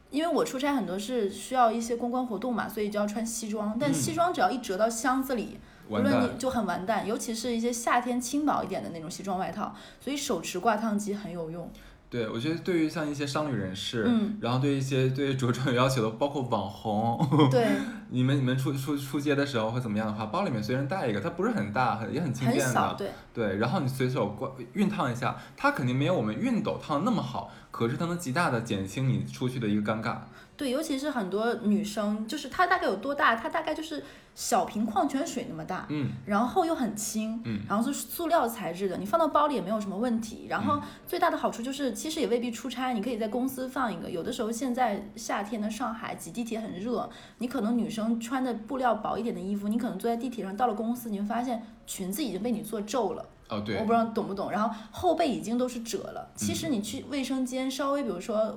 [0.09, 11.69] 因为我出差很多是需要一些公关活动嘛，所以就要穿西装，但西装只要一折到箱子里，无完蛋论你就很完蛋，尤其是一些夏天轻薄一点的那种西装外套，所以手持挂烫机很有用。
[12.11, 14.37] 对，我觉得对于像一些商旅人士，嗯。
[14.41, 17.17] 然后对一些对着装有要求的，包括网红，
[17.49, 17.65] 对，
[18.09, 23.09] 你们你们出出出街的时候会怎么样的话，包里面随身带一个，它不是很大，很也很轻便很小，的，对。
[23.33, 30.17] 对，然后你随手关熨烫一下，它肯定没有我们熨斗烫那么好，可是它能极大的减轻你出去的一个尴尬。
[30.57, 33.35] 对，尤其是很多女生，就是它大概有多大？
[33.35, 34.03] 它大概就是
[34.35, 40.45] 小瓶矿泉水那么大，嗯然后又很轻，嗯然后是塑料材质的，你放到包里也没有什么问题。
[40.47, 44.07] 然嗯后最大的好处就是，其实也未必出差，你可以在公司放一个。
[44.07, 53.25] 有的时候现在夏天的上海挤地铁很热，你可能女生穿的布料薄一点的衣服，你可能坐在地铁上，到了公司你会发现裙子已经被你做皱了。
[53.49, 54.49] 哦，对我不，知道懂不懂。
[54.49, 56.31] 然后后背已经都是褶了。
[56.35, 58.55] 其嗯实你去卫生间稍微，比如说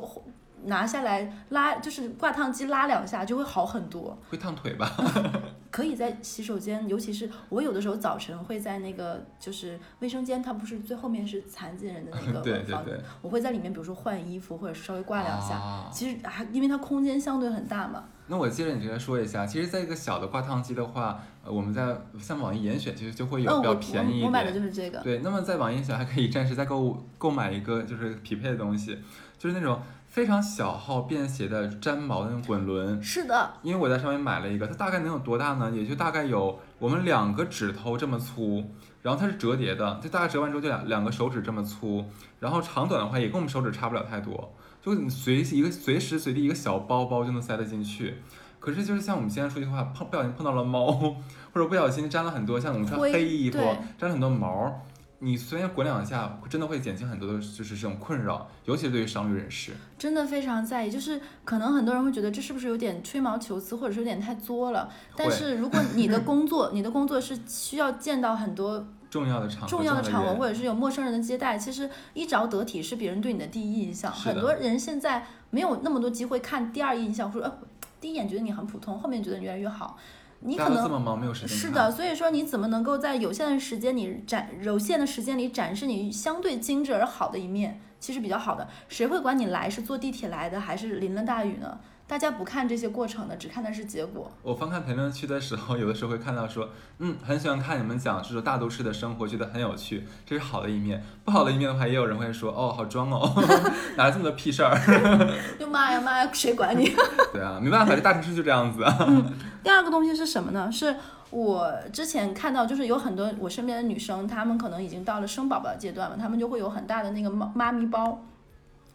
[0.67, 4.17] 拿下来拉，就是挂烫机拉两下就会好很多。
[4.31, 4.91] 会烫腿吧？
[5.71, 15.57] 可以在洗手间，尤其是我有的时候早晨会在那个就是卫生间，它不是最后面是残疾人的那个 对对房对，我会在里面，比如说换衣服或者是稍微挂两下。
[15.57, 24.63] 啊其实还因为它空间相对很大嘛，那我接着你这边说一下，其实在一个小的挂烫机的话，呃我们在像网易严选其实就会有比较便宜一我我买的点。
[24.63, 24.99] 就是这个。
[25.01, 28.99] 对，那么在网易严选还可以暂时再购物购买一个就是匹配的东西，
[29.39, 33.03] 就是那种非常小号便携的粘毛的那种滚轮。
[33.03, 35.71] 是的，因为我在上面买了一个，它大概能有多大呢？
[35.71, 38.65] 也就大概有我们两个指头这么粗，
[39.03, 42.05] 然后它是折叠的，就大概折完之后就两两个手指这么粗，
[42.41, 44.55] 然后长短的话也跟我们手指差不了太多，
[44.85, 48.17] 就你随一个随时随地一个小包包就能塞得进去。
[48.61, 50.91] 可是就是像我们现在出去的话，碰不小心碰到了猫，
[51.53, 53.59] 或者不小心沾了很多像我们穿黑衣服
[53.99, 54.83] 沾了很多毛，
[55.19, 59.73] 你随便滚两下，真的会减轻很多的就是这种困扰，尤其是对于商旅人士。
[59.99, 64.91] 真的非常在意，就是可能很多人会觉得这是不是有点吹毛求疵，或者是有点太作了。
[65.17, 74.11] 但是如果你的工作， 你的工作是需要见到很多重要的场合，重要的场合，或者是有陌生人的接待，其实衣着得体是别人对你的第一印象。
[74.11, 77.59] 很多人现在没有那么多机会看第二印象，或者呃
[78.01, 79.97] 第一眼觉得你很普通，后面觉得你越来越好。
[80.41, 88.67] 你可能这么忙，没有时间是的，所以说你怎么能够在有限的时间里展有限的时间里展示你相对精致而好的一面，其实比较好的。
[88.89, 91.79] 谁会管你来是坐地铁来的还是淋了大雨呢？
[92.07, 94.31] 大家不看这些过程的，只看的是结果。
[94.43, 101.03] 我翻看评论区的时候，有的时候会看到说，嗯，很喜欢看你们讲这种大都市的生活，觉得很有趣，这是好的一面。
[101.25, 103.33] 不好的一面的话，也有人会说，哦，好装哦，
[103.97, 104.79] 哪来这么多屁事儿？
[105.59, 106.95] 就妈呀妈呀，谁管你？
[107.33, 109.25] 对啊，没办法，这大城市就这样子啊。
[109.63, 110.71] 第二个东西是什么呢？
[110.71, 110.95] 是
[111.31, 118.23] 我之前看到，就是有很多我身边的女生，她们可能已经到了生宝宝的阶段了，她们就会有很大的那个妈妈咪包，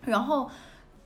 [0.05, 0.49] 然后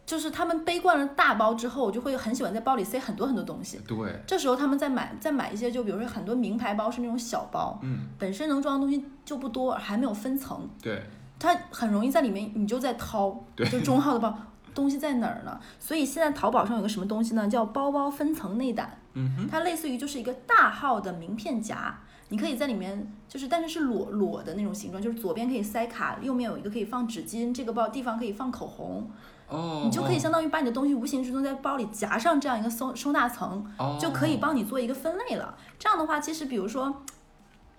[0.06, 3.80] 就是他们背惯了大包之后，我就会很喜欢在包里塞很多很多东西。
[3.88, 11.02] 对，这时候他们再买再买一些，就比如说很多名牌包是那种小包，嗯，本身能装的东西就不多，还没有分层，对，
[11.40, 14.38] 它很容易在里面你就在掏，对就中号的包。
[14.76, 15.60] 东西在哪儿呢？
[15.78, 17.48] 所以现在淘宝上有个什么东西呢？
[17.48, 18.98] 叫包包分层内胆。
[19.14, 21.96] 嗯哼，它类似于就是一个大号的名片夹，
[22.30, 29.08] 你可以在里面就是，但是是裸裸的那种形状，就是左边可以塞卡，右面有一个可以放纸巾，这个包地方可以放口红，
[29.54, 35.56] 哦，你就可以相当于把你的东西无形之中在包里夹上这样一个收收纳层，哦，就可以帮你做一个分类了。
[35.78, 37.04] 这样的话，其实比如说，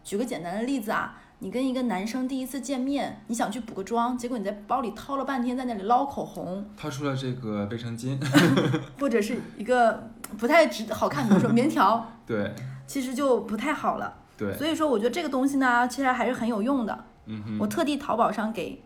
[0.03, 1.19] 举个简单的例子啊。
[1.41, 8.17] 你跟一个男生第一次见面，你想去补个妆，结果你在包里掏了半天，在那里捞口红，掏出了这个卫生巾，
[8.99, 10.09] 或者是一个
[10.39, 12.55] 不太值好看，比如说棉条， 对
[12.87, 14.15] 其实就不太好了。
[14.39, 17.05] 对，所以说，我觉得这个东西呢，其实还是很有用的。
[17.27, 18.83] 嗯哼，我特地淘宝上给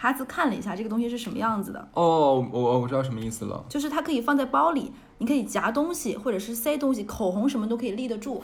[0.00, 8.42] 哈兹看了一下这个东西是什么样子的，哦，我我知道什么意思了，就是它可以放在包里，你可以夹东西或者是塞东西，口红什么都可以立得住。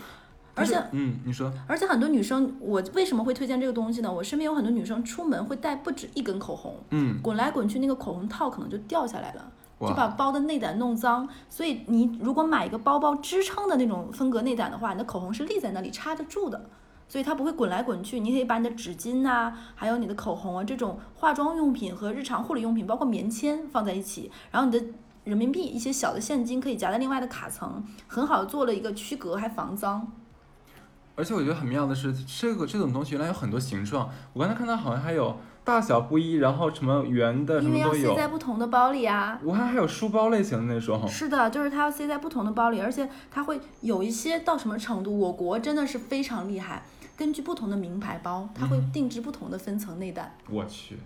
[0.54, 4.12] 而且嗯，你说，而且很多女生，我为什么会推荐这个东西呢？
[4.12, 9.52] 我身边有很多女生出门会带不止一根口红，嗯，滚来滚去，那个口红套可能就掉下来了。
[9.78, 16.64] 就把，包的内胆弄脏，所以你如果买一个包包支撑的那种风格内胆的话，你的口红是立在那里插得住的，
[17.08, 18.20] 所以它不会滚来滚去。
[18.20, 24.84] 你可以把你的纸巾呐、还有你的口红啊这种化妆用品和日常护理用品，包括棉签放在一起，然后你的
[25.24, 30.12] 人民币一些小的现金可以夹在另外的卡层，很好做了一个区隔，还防脏。
[31.16, 37.92] 而且我觉得很妙的是，这个这种东西原来有很多形状，我刚才看到好像还有大小不一，然后什么圆的什因为要。
[37.94, 39.40] 塞在不同的包里啊。
[39.42, 41.08] 我看还有书包类型的那种。
[41.08, 45.18] 是的，就是它要塞在不同的包里，而且它会有一些到什么程度？
[45.18, 46.82] 我国真的是非常厉害，
[47.16, 50.36] 根据不同的名牌包，它会定制不同的分层内胆。
[50.50, 50.98] 我去，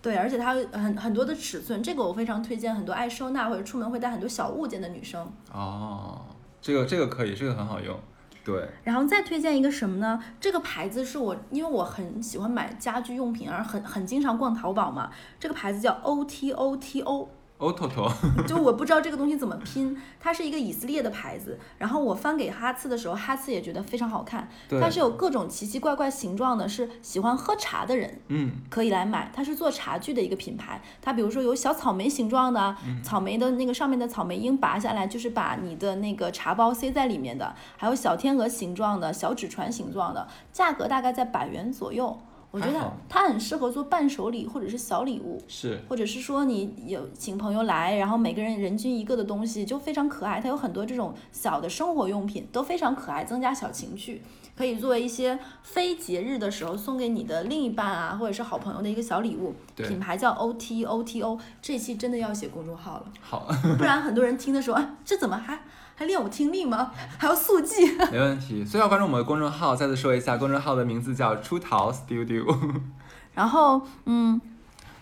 [0.00, 5.26] 对，而且它很很多的尺寸，这个我非常推荐很多爱收纳或者出门会带很多小物件的女生。
[5.52, 6.22] 哦，
[6.62, 7.98] 这个这个可以，这个很好用。
[8.44, 10.22] 对，然后再推荐一个什么呢？
[10.40, 15.10] 这个牌子是我，因为我很喜欢买家居用品，而很很经常逛淘宝嘛。
[15.40, 17.28] 这个牌子叫 O T O T O。
[17.58, 18.12] Ototo，
[18.46, 21.58] 就我不知道这个东西怎么拼，它是一个以色列的牌子。
[21.78, 24.46] 然后我翻给哈次的时候，哈次也觉得非常好看。
[24.68, 29.32] 对它是有各种奇奇怪怪形状的，是喜欢喝茶的人嗯，可以来买。
[29.34, 30.82] 它是做茶具的一个品牌。
[31.00, 37.54] 它比如说有小草莓形状的，草莓的那个上面的草莓缨拔下来，就是把你的那个茶包塞在里面的。
[37.78, 42.20] 还有小天鹅形状的、小纸船形状的，价格大概在百元左右。
[42.50, 45.42] 我觉得它很适合做伴手礼或者是小礼物。
[45.46, 50.40] 是，或者是说你有请朋友来，然后每个人人均一个的东西就非常可爱。
[50.40, 54.22] 它有很多这种小的生活用品都非常可爱，增加小情趣，
[54.56, 59.54] 可以作为一些非节日的时候送给你的另一半啊，或者是好朋友的一个小礼物。
[59.74, 65.60] 对品牌叫 O T O T O，这期真的要写公众号了，好，不然很多人听的时候，啊，这怎么还
[65.96, 66.92] 还练我听力吗？
[67.18, 67.90] 还要速记？
[68.12, 68.64] 没问题。
[68.64, 72.56] 所以要关注我们的公众号，再次说一下，公众号的名字叫出逃 Studio。
[73.34, 74.40] 然后，嗯，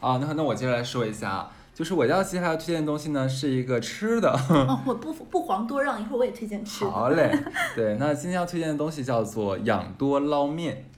[0.01, 4.31] 啊，那那我接着来说一下啊，就是我要接下来推荐的东西呢，是一个吃的。
[4.31, 6.91] 哦，我不不遑多让，一会儿我也推荐吃的。
[6.91, 7.37] 好嘞，
[7.75, 10.89] 对，那今天要推荐的东西叫做养多捞面。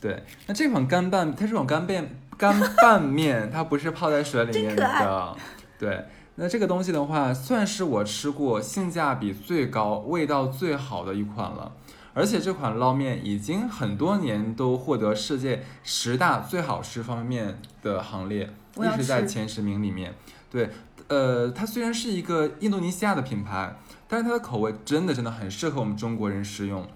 [0.00, 5.36] 对，那这款干拌，它这种干拌干拌面，它不是泡在水里面的。
[5.78, 6.04] 对，
[6.36, 11.72] 那这个东西的话，算是我吃过性价比最高、味道最好的一款了。
[12.14, 20.14] 而且这款捞面已经很多年都获得世界十大最好吃方便面的行列，一直在前十名里面。
[20.50, 20.68] 对，
[21.08, 23.74] 呃，它虽然是一个印度尼西亚的品牌，
[24.06, 26.86] 但是它的口味真的真的很适合我们中国人食用。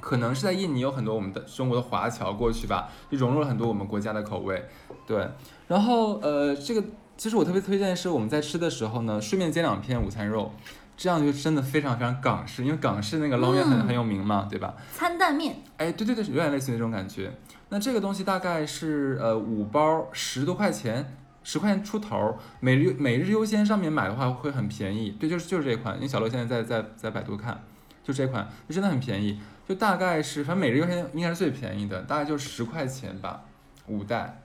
[0.00, 4.64] 可能是在印尼有很多我们的中国的华侨过去吧，就融入了很多我们国家的口味。
[5.06, 5.28] 对，
[5.68, 6.84] 然后呃，这个
[7.18, 10.52] 其实我特别推荐是我们在吃的时候呢，顺便煎两片午餐肉，
[10.96, 14.72] 这样就真的非常非常港式，因为港式那个捞面很、嗯很有名嘛，对吧？
[14.94, 17.32] 餐蛋面，哎，对对对，有点类似于那种感觉。
[17.70, 22.38] 那这个东西大概是呃五包十多块钱，十块钱出头。
[22.60, 25.96] 每日每日优先上面买的话会很便宜，对，就是就是这款。
[25.96, 27.60] 因为小乐现在在在在百度看，
[28.04, 33.42] 就这款，就真的很便宜，就大概是反正每日优先应该是最便宜的，大概就十块钱吧，
[33.88, 34.40] 五袋。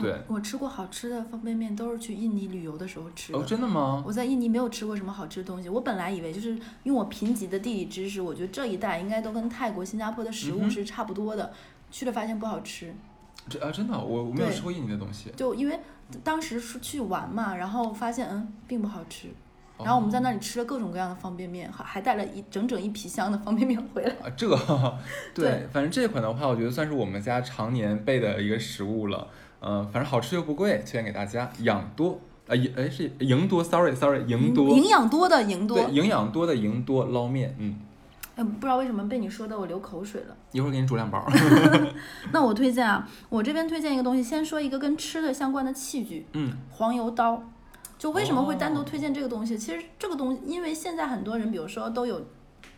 [0.00, 3.38] 对，我我吃过好吃的方便面，都是去印尼旅游的时候吃的。
[3.38, 4.02] 哦，真的吗？
[4.06, 5.68] 我在印尼没有吃过什么好吃的东西。
[5.68, 11.52] 我本来以为就是用我贫瘠的地理知识，我觉得这一带应该都跟泰国、新加坡的食物是差不多的。
[11.90, 12.94] 去了发现不好吃，
[13.48, 15.28] 这啊，真的，我我没有吃过印尼的东西。
[15.36, 15.78] 就因为
[16.22, 19.26] 当时是去玩嘛，然后发现嗯并不好吃。
[19.28, 24.10] 哦然后我们在那里吃了各种各样的方便面，还还带了一整整一皮箱的方便面回来。
[24.22, 24.46] 啊，这
[25.34, 29.26] 对对，反正这款的话，我觉得算是我们家常年备的一个食物了。
[29.60, 31.50] 嗯、反正好吃又不贵，推荐给大家。
[31.60, 32.18] 养多
[32.48, 37.78] 啊，营哎是营多，sorry sorry，营多，营养多的营多对，，营养多的营多捞面，嗯，
[38.36, 40.36] 哎，不知道为什么被你说的我流口水了。
[40.52, 41.24] 一会儿给你煮两包。
[42.32, 47.42] 那我推荐啊，我这边推荐一个东西，先说一个跟吃的相关的器具，嗯，黄油刀。
[47.98, 49.58] 就为什么会单独哦推荐这个东西？
[49.58, 52.18] 其实这个东西，因为现在很多人，比如说都有，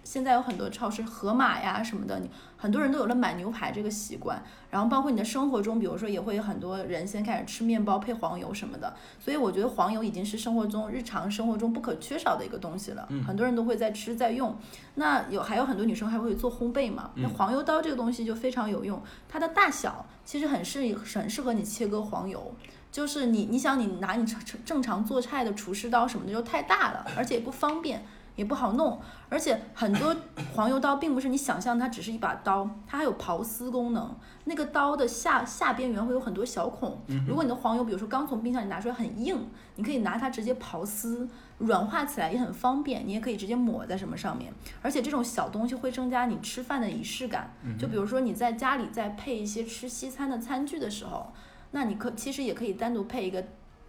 [0.04, 4.42] 现在有很多超市盒马呀什么的，你很多人都有了买牛排这个习惯。
[4.70, 8.94] 然后包括你的生活中，比如说也会有很多人先开始吃面包配黄油什么的。
[9.18, 13.06] 所以我觉得黄油已经是生活中日常生活中不可缺少的一个东西了。
[13.10, 14.56] 嗯很多人都会在吃在用。
[14.94, 17.10] 那有还有很多女生还会做烘焙嘛？
[17.16, 22.54] 那嗯黄油刀这个东西就非常有用，它的大小其实很适很适合你切割黄油。
[22.90, 28.04] 就是你，你想你拿你正正常做菜的厨师刀什么的就太大了，而且也不方便，
[28.36, 29.00] 也不好弄。
[29.28, 30.14] 而且很多
[30.54, 34.14] 黄油刀并不是你想象它只是一把刀，它还有刨丝功能。
[34.44, 37.00] 那个刀的下下边缘会有很多小孔。
[37.26, 43.06] 如果你的黄油，比如说刚从冰箱里拿出来很硬，你可以拿它直接刨丝，软化起来也很方便。
[43.06, 44.52] 你也可以直接抹在什么上面。
[44.82, 47.54] 而且这种小东西会增加你吃饭的仪式感。
[47.78, 51.32] 就比如说你在家里在配一些吃西餐的餐具的时候。
[51.74, 53.42] 那你可其实也可以单独配一个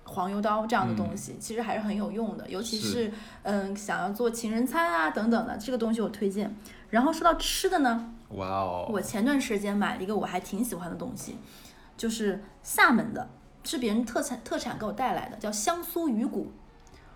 [0.05, 3.13] 黄油刀这样的东西，其实还是很有用的，尤其是是
[3.43, 6.55] 嗯想要做情人餐啊等等的，这个东西我推荐。
[6.89, 11.37] 然后说到吃的呢，哇哦，我前段时间买了一个我还挺喜欢的东西，
[11.97, 13.29] 就是厦门的，
[13.63, 16.51] 是别人特产特产给我带来的，叫香酥鱼骨。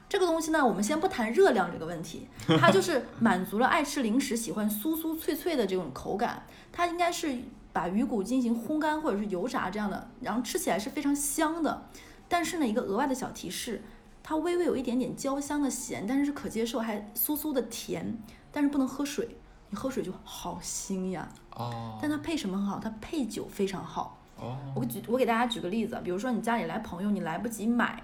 [0.10, 2.28] 这个东西呢，我们先不谈热量这个问题，
[2.60, 6.44] 它就是 满足了爱吃零食、喜欢酥酥脆脆的这种口感。
[6.72, 7.38] 它应该是
[7.74, 11.84] 把鱼骨进行烘干或者是油炸这样的，然后吃起来是非常香的。
[12.30, 13.82] 但是呢，一个额外的小提示，
[14.22, 18.18] 它微微有一点点焦香的咸，但是是可接受，还酥酥的甜，
[18.52, 19.38] 但是不能喝水，
[19.70, 21.30] 你喝水就好腥呀。
[21.56, 22.80] 哦但它配什么很好？
[22.80, 24.20] 它配酒非常好。
[24.36, 28.04] 哦，我举我给大家举个例子，比如说你家里来朋友，你来不及买，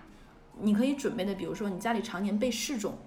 [0.59, 2.97] 你可以准备的，比如说你家里常年备柿种，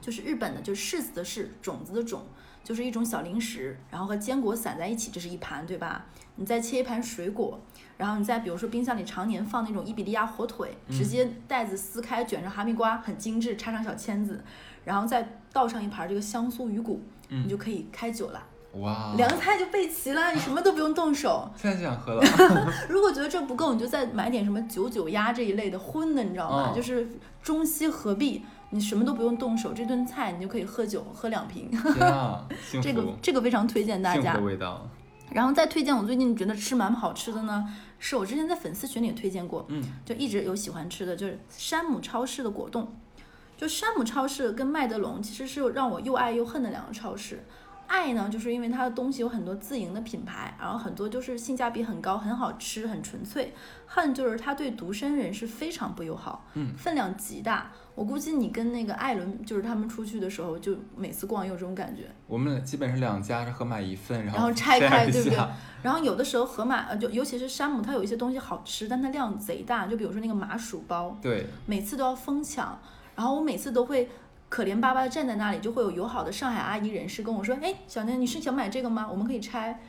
[0.00, 2.22] 就是日本的，就是柿子的柿，种子的种，
[2.66, 6.04] 就是一种小零食，然后和坚果散在一起，这是一盘，对吧？
[6.34, 7.60] 你再切一盘水果，
[7.96, 14.44] 然后你再比如说冰箱里常年放那种伊比利亚火腿，直接袋子撕开卷上哈密瓜，很精致，插上小签子，
[14.84, 18.44] 然后再倒上一盘这个香酥鱼骨，你就可以开酒了。
[18.80, 21.48] 哇，凉菜就备齐了，你什么都不用动手。
[21.56, 22.22] 现在就想喝了。
[22.90, 26.72] 如果觉得这不够，你就再买点什么九九鸭这一类的荤的，你知道吗？
[26.72, 27.08] 嗯就是
[27.40, 28.44] 中西合璧，
[28.76, 31.70] 你什么都不用动手，这顿菜你就可以喝酒喝两瓶。
[32.82, 34.38] 这个这个非常推荐大家。
[35.32, 37.66] 然后再推荐我最近觉得吃蛮好吃的呢，
[37.98, 42.94] 是我之前在粉丝群里推荐过，嗯，就一直有喜欢吃的，就是山姆超市的果冻。
[43.56, 47.44] 就山姆超市跟麦德龙其实是让我又爱又恨的两个超市。
[47.88, 53.54] 爱呢，就是因为它的东西有很多自营的品牌，然后很多就是性价比很高，很好吃，很纯粹。
[53.86, 57.72] 恨就是它对独身人是非常不友好，嗯，分量极大。
[57.96, 62.02] 我估计你跟那个艾伦，就是他们出去的时候，就每次逛也有这种感觉。
[62.26, 65.38] 我们基本是两家是合买一份，然然后拆拆开，对不对？
[65.82, 69.86] 然后有的时候盒马，呃，就尤其是山姆，它有一些东西好吃，但它量贼大。
[69.86, 72.78] 就比如说那个麻薯包，对，每次都要疯抢，
[73.14, 74.10] 然后我每次都会
[74.50, 79.08] 可怜巴巴的站在那里，就会有友好的上海阿姨人士跟我说：“哎，小宁，你是想买这个吗？
[79.10, 79.80] 我们可以拆。”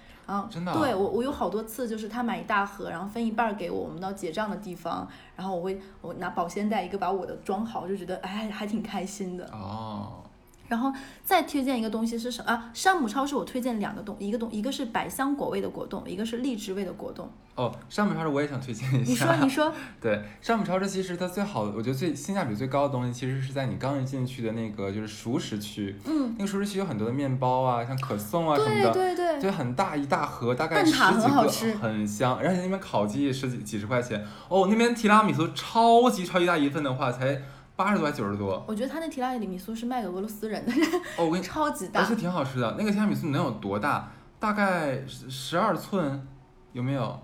[0.51, 9.45] 真的啊对我我有好多次就是他买一大盒，然后分一半给我，我们到结账的地方，然后我会我拿保鲜袋一个把我的装好，就觉得哎还挺开心的。
[9.53, 10.21] 哦，
[10.68, 10.91] 然后
[11.24, 12.70] 再推荐一个东西是什么啊？
[12.74, 17.30] 山姆超市我推荐两个东，一个东一个是百香果味的果冻，一个是荔枝味的果冻。
[17.55, 19.39] 哦，山姆超市我也想推荐一下你。
[19.39, 32.36] 说你说， 对，山姆超市其实它最好的，我觉得最性价比最高的东西，其实是在你刚一进去的那个就是熟食区，嗯，那个熟食区有很多的面包啊，像可颂啊什么的，对对，对，很大一大盒，大概十蛋挞很几个，好吃很香。
[32.36, 37.41] 而且那边烤鸡也十几几十块钱，哦，那边提拉米苏超级超级大一份的话，才
[37.78, 38.61] 八十多还九十多。
[38.67, 40.73] 我觉得他那提拉米苏是卖给俄罗斯人的，
[41.17, 42.15] 哦，我跟你， 超级大而且。
[42.15, 42.75] 挺好吃的。
[42.78, 44.11] 那个提拉米苏能有多大？
[44.39, 46.28] 大概十十二寸，
[46.73, 47.17] 有没有？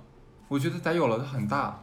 [0.47, 1.77] 我觉得得有了，它很大，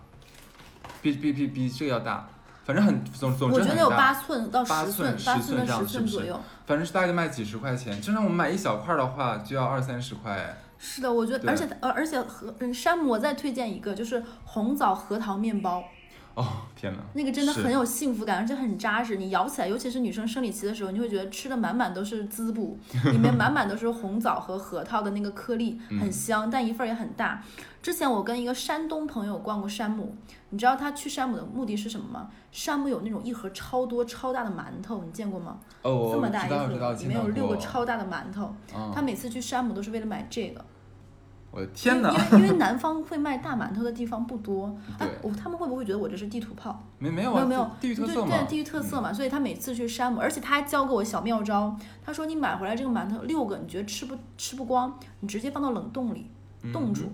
[1.03, 2.29] 比比比比这个要大，
[2.65, 3.97] 反正很总总我觉得有之很大。
[3.97, 6.41] 八寸到十寸，寸10八寸到十寸左右。
[6.67, 10.57] 反正是大概卖几十块钱，正常我们买一小块儿的话就要二三十块哎。
[10.79, 15.85] 是的，我觉得，而且呃，而且和嗯山姆，我再推荐一个，就是红枣核桃面包，
[16.35, 17.01] 哦天哪！
[17.15, 19.17] 那个真的很有幸福感，而且很扎实。
[19.17, 22.79] 你咬起来，尤其是女生生理期的时候，你会觉得吃的满满都是滋补，
[23.13, 27.43] 里面满满都是红枣和核桃的那个颗粒，很嗯香，但一份儿也很大。
[27.83, 30.15] 之前我跟一个山东朋友逛过山姆，
[30.51, 32.31] 你知道他去山姆的目的是什么吗？
[32.53, 35.59] 山姆有那种一盒超多超大的馒头，你见过吗？
[35.83, 37.29] 哦，我这么大一盒，里面有。
[37.29, 38.55] 六个超大的馒头。
[38.75, 40.65] 嗯他每次去山姆都是为了买这个。
[41.51, 42.11] 我的天哪！
[42.33, 44.73] 因为因为南方会卖大馒头的地方不多。
[44.99, 46.81] 哎对，我他们会不会觉得我这是地图炮？
[46.99, 48.37] 没没有啊，没有没有，地域特对色嘛。
[48.37, 51.77] 对，地域特色嘛，所以他每次去山姆，而且他还教给我小妙招。
[52.05, 56.31] 他说你买回来这个馒头六个，你觉得吃不吃不光，你直接放到冷冻里
[56.73, 57.11] 冻住。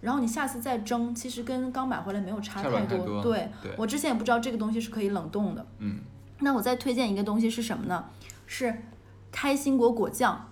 [0.00, 3.22] 然后你下次再蒸，其实跟刚买回来没有差太多。
[3.22, 5.64] 对对我之前也不知道这个东西是可以冷冻的。
[5.78, 6.00] 嗯，
[6.40, 8.04] 那我再推荐一个东西是什么呢？
[8.46, 8.82] 是
[9.30, 10.48] 开心果果酱。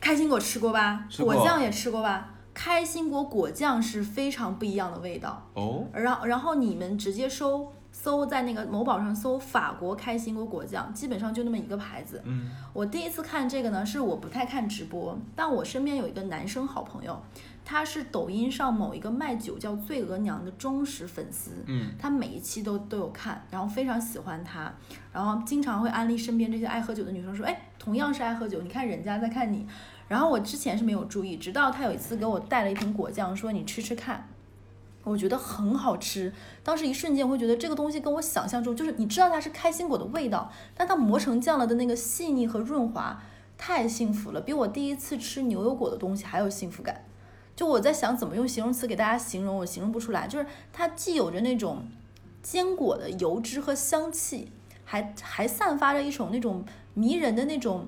[0.00, 1.04] 开心果吃过吧？
[1.16, 2.30] 过果酱也吃过吧？
[2.62, 5.42] 开心果果酱是非常不一样的味道。
[5.54, 12.20] 哦，然后然后你们直接搜搜在那个某宝上搜法国开心果果酱，基本上就那么一个牌子。
[12.26, 17.18] 嗯，我第一次看这个呢，是我不太看直播，但我身边有一个男生好朋友，
[17.64, 21.64] 他是抖音上某一个卖酒叫醉额娘的忠实粉丝。
[21.66, 24.70] 嗯，他每一期都都有看，然后非常喜欢他，
[25.14, 29.66] 然后经常会安利身边这些爱喝酒的女生说，哎，同样是爱喝酒，你看人家在看你。
[30.10, 34.28] 然后我之前是没有注意，直到他有一次给我带了一瓶果酱，说你吃吃看。
[35.04, 36.32] 我觉得很好吃，
[36.64, 43.22] 当时一瞬间我会觉得这个东西跟我想象中，就是你知道它是开心果的味道，但它磨成酱了的那个细腻和润滑，
[43.56, 47.04] 太幸福了，比我第一次吃牛油果的东西还有幸福感。
[47.54, 50.26] 就我在想怎么用形容词给大家形容，我形容不出来。
[50.26, 51.84] 就是它既有着那种
[52.42, 54.50] 坚果的油脂和香气，
[54.84, 57.86] 还还散发着一种那种迷人的那种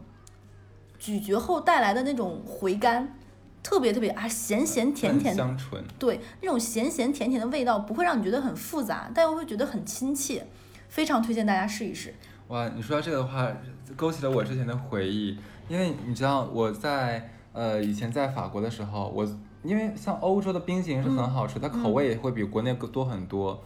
[1.02, 3.12] 咀嚼后带来的那种回甘，
[3.60, 5.82] 特别特别啊咸咸甜甜的，香醇。
[5.98, 10.46] 对那种咸咸甜甜的味道，不会让你觉得很复杂，但又会觉得很亲切，
[10.88, 12.14] 非常推荐大家试一试。
[12.46, 13.52] 哇，你说到这个的话，
[13.96, 15.36] 勾起了我之前的回忆，
[15.68, 19.26] 因为你知道我在呃以前在法国的时候，我
[19.64, 23.60] 因为像欧洲的冰淇淋是很好吃，它口味也会比国内多很多。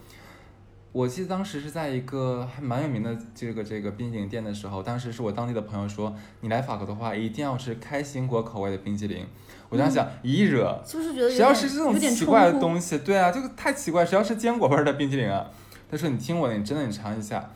[0.96, 9.26] 我记得当时是在一个还蛮有名的这个这个冰淇淋店的时候，当时是我当地的朋友说，你来法国的话一定要吃开心果口味的冰淇淋。
[9.68, 12.96] 我当时想，一惹，是不是觉得谁要点吃这种奇怪的东西？
[13.00, 15.50] 对啊，这个太奇怪，谁要吃坚果味儿的冰淇淋啊？
[15.90, 17.50] 他说你听我的，你真的你尝一下，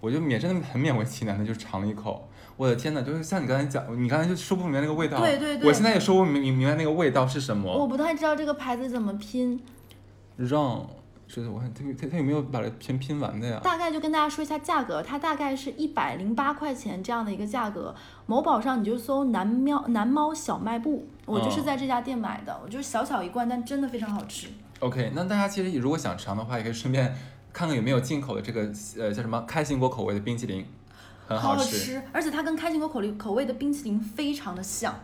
[0.00, 2.26] 我就勉真的很勉为其难的就尝了一口。
[2.56, 7.70] 我的天呐，就是像你刚才讲，你刚才就说不明白那个味道，对对对我现在也说不明明明白那个味道是什么。
[7.70, 9.60] 我不太知道这个牌子怎么拼，
[10.38, 10.88] 让，
[11.28, 13.60] 是的我看他他他有没有把它全拼完的呀？
[13.62, 17.92] 大概就跟大家说一下价格，它大概是一百零八块钱这样的一个价格。
[18.26, 24.46] 某宝上你就搜南喵南猫小卖部，我就是哦在这家店买的，我就是小小一罐，但真的非常好吃。
[24.78, 27.12] OK，那大家其实如果想尝的话，也可以顺便
[27.52, 28.60] 看看有没有进口的这个
[28.98, 30.64] 呃叫什么开心果口味的冰淇淋，
[31.26, 31.76] 很好吃。
[31.76, 34.94] 吃，而且它跟开心果口味口味的冰淇淋非常的像。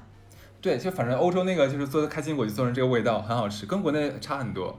[0.60, 4.78] 对，就反正欧洲那个就是做的开心果就做成这个味道，很好吃，跟国内差很多。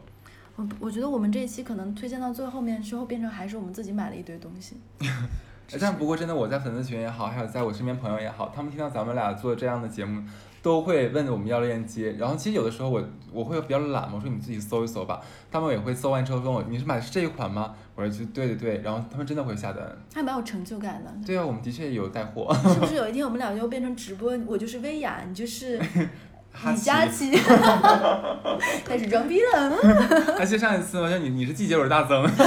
[0.56, 4.78] 我我觉得我们这一期可能推荐到最后面之后，变成还是我们自己买了一堆东西。
[5.80, 10.22] 但不过真的，我在粉丝群也好，还有在我身边朋友也好，他们听到咱们俩做这样的节目，
[10.62, 12.12] 都会问我们要链接。
[12.12, 15.22] 然后其实有的时候我我会比较懒嘛，我说你自己搜一搜吧。
[15.50, 17.74] 他们也会搜完之后问我你是买的是这一款吗？
[17.96, 19.82] 我说就对对对，然后他们真的会下单。
[20.14, 21.12] 还蛮有成就感的。
[21.26, 22.54] 对啊，我们的确有带货。
[22.54, 24.38] 是不是 有一天我们俩就变成直播？
[24.46, 25.82] 我就是薇娅，你就是
[26.66, 27.32] 李佳琦，
[28.86, 29.76] 开始装逼了。
[30.40, 32.26] 而且上一次我说你你是季节，我是大增，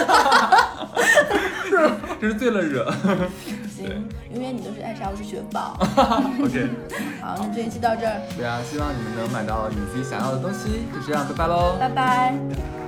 [2.20, 2.90] 这是对了惹。
[3.68, 5.76] 行，永远你都是艾莎，我是雪宝。
[6.42, 6.68] OK，
[7.20, 10.86] 好，那这一期到这儿，对啊，希望你们能买到你自己想要的东西。
[10.94, 11.76] 就这样，拜拜喽。
[11.78, 12.85] 拜拜。